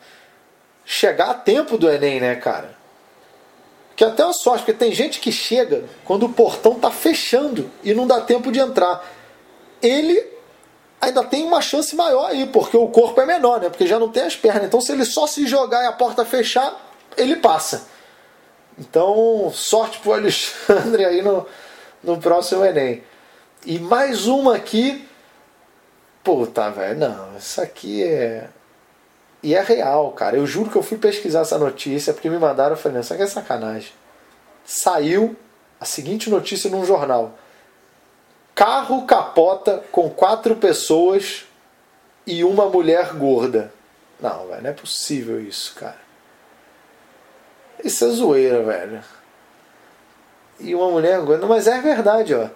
chegar 0.85 1.31
a 1.31 1.33
tempo 1.33 1.77
do 1.77 1.89
Enem, 1.89 2.19
né, 2.19 2.35
cara? 2.35 2.75
Que 3.95 4.03
é 4.03 4.07
até 4.07 4.23
uma 4.23 4.33
sorte, 4.33 4.59
porque 4.59 4.73
tem 4.73 4.93
gente 4.93 5.19
que 5.19 5.31
chega 5.31 5.83
quando 6.03 6.25
o 6.25 6.29
portão 6.29 6.75
tá 6.75 6.91
fechando 6.91 7.69
e 7.83 7.93
não 7.93 8.05
dá 8.05 8.21
tempo 8.21 8.51
de 8.51 8.59
entrar. 8.59 9.05
Ele 9.81 10.25
ainda 10.99 11.23
tem 11.23 11.43
uma 11.43 11.61
chance 11.61 11.95
maior 11.95 12.29
aí, 12.29 12.45
porque 12.47 12.75
o 12.75 12.87
corpo 12.87 13.19
é 13.21 13.25
menor, 13.25 13.61
né? 13.61 13.69
Porque 13.69 13.87
já 13.87 13.99
não 13.99 14.09
tem 14.09 14.23
as 14.23 14.35
pernas. 14.35 14.65
Então, 14.65 14.81
se 14.81 14.91
ele 14.91 15.05
só 15.05 15.27
se 15.27 15.47
jogar 15.47 15.83
e 15.83 15.87
a 15.87 15.91
porta 15.91 16.25
fechar, 16.25 16.73
ele 17.15 17.37
passa. 17.37 17.87
Então, 18.77 19.51
sorte 19.53 19.99
pro 19.99 20.13
Alexandre 20.13 21.05
aí 21.05 21.21
no, 21.21 21.45
no 22.03 22.17
próximo 22.17 22.65
Enem. 22.65 23.03
E 23.65 23.79
mais 23.79 24.27
uma 24.27 24.55
aqui. 24.55 25.07
Puta, 26.23 26.69
velho, 26.69 26.99
não, 26.99 27.35
isso 27.35 27.59
aqui 27.59 28.03
é. 28.03 28.49
E 29.41 29.55
é 29.55 29.61
real, 29.61 30.11
cara. 30.11 30.37
Eu 30.37 30.45
juro 30.45 30.69
que 30.69 30.75
eu 30.75 30.83
fui 30.83 30.97
pesquisar 30.97 31.41
essa 31.41 31.57
notícia 31.57 32.13
porque 32.13 32.29
me 32.29 32.37
mandaram. 32.37 32.71
Eu 32.71 32.77
falei, 32.77 32.95
não, 32.95 33.01
isso 33.01 33.13
aqui 33.13 33.23
é 33.23 33.27
sacanagem. 33.27 33.91
Saiu 34.63 35.35
a 35.79 35.85
seguinte 35.85 36.29
notícia 36.29 36.69
num 36.69 36.85
jornal: 36.85 37.37
Carro 38.53 39.05
capota 39.05 39.83
com 39.91 40.09
quatro 40.09 40.55
pessoas 40.55 41.45
e 42.25 42.43
uma 42.43 42.69
mulher 42.69 43.13
gorda. 43.13 43.73
Não, 44.19 44.47
velho, 44.47 44.61
não 44.61 44.69
é 44.69 44.73
possível 44.73 45.41
isso, 45.41 45.73
cara. 45.75 46.05
Isso 47.83 48.05
é 48.05 48.09
zoeira, 48.09 48.63
velho. 48.63 49.03
E 50.59 50.73
uma 50.73 50.89
mulher 50.89 51.19
gorda. 51.21 51.45
Mas 51.47 51.67
é 51.67 51.79
verdade, 51.81 52.33
ó. 52.33 52.49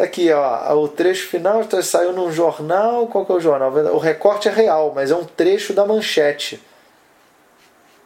Tá 0.00 0.04
aqui, 0.04 0.32
ó, 0.32 0.74
o 0.76 0.88
trecho 0.88 1.28
final 1.28 1.62
tá, 1.66 1.82
saiu 1.82 2.14
num 2.14 2.32
jornal. 2.32 3.06
Qual 3.08 3.26
que 3.26 3.32
é 3.32 3.34
o 3.34 3.40
jornal? 3.40 3.70
O 3.70 3.98
recorte 3.98 4.48
é 4.48 4.50
real, 4.50 4.92
mas 4.94 5.10
é 5.10 5.14
um 5.14 5.24
trecho 5.24 5.74
da 5.74 5.84
manchete. 5.84 6.58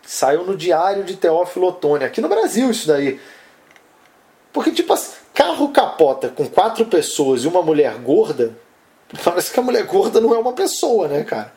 Saiu 0.05 0.43
no 0.43 0.57
Diário 0.57 1.05
de 1.05 1.15
Teófilo 1.15 1.69
Otoni, 1.69 2.03
aqui 2.03 2.21
no 2.21 2.29
Brasil 2.29 2.69
isso 2.69 2.89
daí. 2.89 3.21
Porque, 4.53 4.73
tipo 4.73 4.93
assim, 4.93 5.13
carro 5.33 5.69
capota 5.69 6.31
com 6.31 6.49
quatro 6.49 6.85
pessoas 6.87 7.45
e 7.45 7.47
uma 7.47 7.63
mulher 7.63 7.95
gorda, 7.99 8.57
parece 9.23 9.53
que 9.53 9.61
a 9.61 9.63
mulher 9.63 9.85
gorda 9.85 10.21
não 10.21 10.35
é 10.35 10.39
uma 10.39 10.53
pessoa, 10.53 11.07
né, 11.07 11.23
cara? 11.23 11.53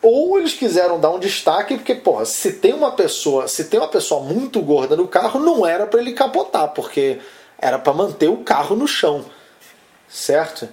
Ou 0.00 0.38
eles 0.38 0.54
quiseram 0.54 1.00
dar 1.00 1.10
um 1.10 1.18
destaque, 1.18 1.74
porque, 1.74 1.96
porra, 1.96 2.24
se 2.26 2.52
tem 2.52 2.72
uma 2.72 2.92
pessoa, 2.92 3.48
se 3.48 3.64
tem 3.64 3.80
uma 3.80 3.88
pessoa 3.88 4.22
muito 4.22 4.62
gorda 4.62 4.94
no 4.94 5.08
carro, 5.08 5.40
não 5.40 5.66
era 5.66 5.84
para 5.84 6.00
ele 6.00 6.12
capotar, 6.12 6.68
porque 6.68 7.18
era 7.58 7.76
para 7.76 7.92
manter 7.92 8.28
o 8.28 8.36
carro 8.36 8.76
no 8.76 8.86
chão 8.86 9.24
certo? 10.10 10.68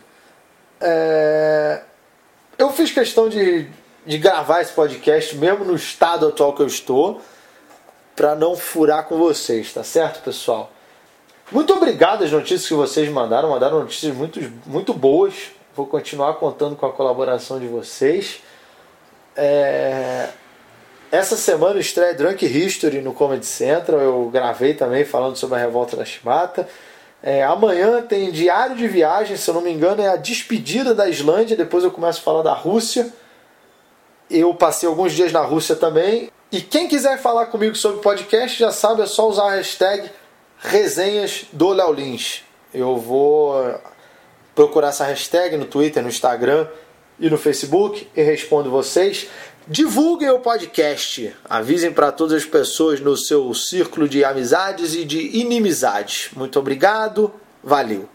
É... 0.82 1.82
Eu 2.58 2.71
fiz 2.71 2.91
questão 2.91 3.30
de, 3.30 3.67
de 4.06 4.17
gravar 4.17 4.62
esse 4.62 4.73
podcast, 4.73 5.36
mesmo 5.38 5.63
no 5.63 5.76
estado 5.76 6.28
atual 6.28 6.54
que 6.54 6.63
eu 6.63 6.67
estou, 6.67 7.21
para 8.15 8.36
não 8.36 8.56
furar 8.56 9.06
com 9.06 9.17
vocês, 9.17 9.71
tá 9.71 9.84
certo, 9.84 10.23
pessoal? 10.23 10.71
Muito 11.52 11.71
obrigado 11.73 12.23
às 12.23 12.32
notícias 12.32 12.67
que 12.67 12.73
vocês 12.73 13.08
mandaram, 13.10 13.50
mandaram 13.52 13.80
notícias 13.80 14.13
muito, 14.13 14.39
muito 14.65 14.93
boas. 14.93 15.52
Vou 15.76 15.86
continuar 15.86 16.34
contando 16.34 16.76
com 16.76 16.88
a 16.88 16.91
colaboração 16.91 17.60
de 17.60 17.67
vocês. 17.67 18.41
É... 19.36 20.30
Essa 21.10 21.38
semana 21.38 21.80
estreia 21.80 22.13
Drunk 22.13 22.45
History 22.45 23.02
no 23.02 23.13
Comedy 23.13 23.45
Central. 23.45 24.02
Eu 24.02 24.30
gravei 24.30 24.73
também 24.73 25.06
falando 25.06 25.38
sobre 25.38 25.56
a 25.56 25.60
revolta 25.60 25.95
da 25.95 26.04
Chimata. 26.04 26.67
É, 27.21 27.43
amanhã 27.43 28.01
tem 28.01 28.32
diário 28.32 28.75
de 28.75 28.88
viagem, 28.88 29.36
se 29.36 29.49
eu 29.49 29.53
não 29.53 29.62
me 29.62 29.71
engano, 29.71 30.01
é 30.01 30.08
a 30.08 30.15
despedida 30.15 30.93
da 30.93 31.10
Islândia. 31.10 31.58
Depois 31.58 31.84
eu 31.84 31.91
começo 31.91 32.19
a 32.19 32.23
falar 32.23 32.43
da 32.43 32.53
Rússia. 32.53 33.12
Eu 34.30 34.53
passei 34.53 34.88
alguns 34.88 35.13
dias 35.13 35.32
na 35.32 35.41
Rússia 35.41 35.75
também. 35.75 36.30
E 36.51 36.62
quem 36.62 36.88
quiser 36.88 37.17
falar 37.17 37.47
comigo 37.47 37.75
sobre 37.75 38.01
podcast, 38.01 38.58
já 38.58 38.71
sabe, 38.71 39.01
é 39.01 39.06
só 39.06 39.27
usar 39.27 39.47
a 39.47 39.56
hashtag 39.56 40.10
resenhas 40.60 41.45
do 41.51 41.69
Léo 41.69 41.91
Lins. 41.91 42.43
Eu 42.73 42.97
vou 42.97 43.56
procurar 44.56 44.89
essa 44.89 45.06
hashtag 45.06 45.58
no 45.58 45.65
Twitter, 45.65 46.01
no 46.01 46.10
Instagram 46.10 46.67
e 47.19 47.30
no 47.30 47.38
Facebook 47.38 48.08
e 48.15 48.21
respondo 48.21 48.69
vocês. 48.69 49.27
Divulguem 49.69 50.30
o 50.30 50.39
podcast. 50.39 51.36
Avisem 51.43 51.91
para 51.91 52.10
todas 52.10 52.41
as 52.41 52.45
pessoas 52.45 53.01
no 53.01 53.17
seu 53.17 53.53
círculo 53.53 54.08
de 54.08 54.23
amizades 54.23 54.95
e 54.95 55.03
de 55.03 55.38
inimizades. 55.38 56.30
Muito 56.34 56.58
obrigado. 56.58 57.34
Valeu. 57.62 58.08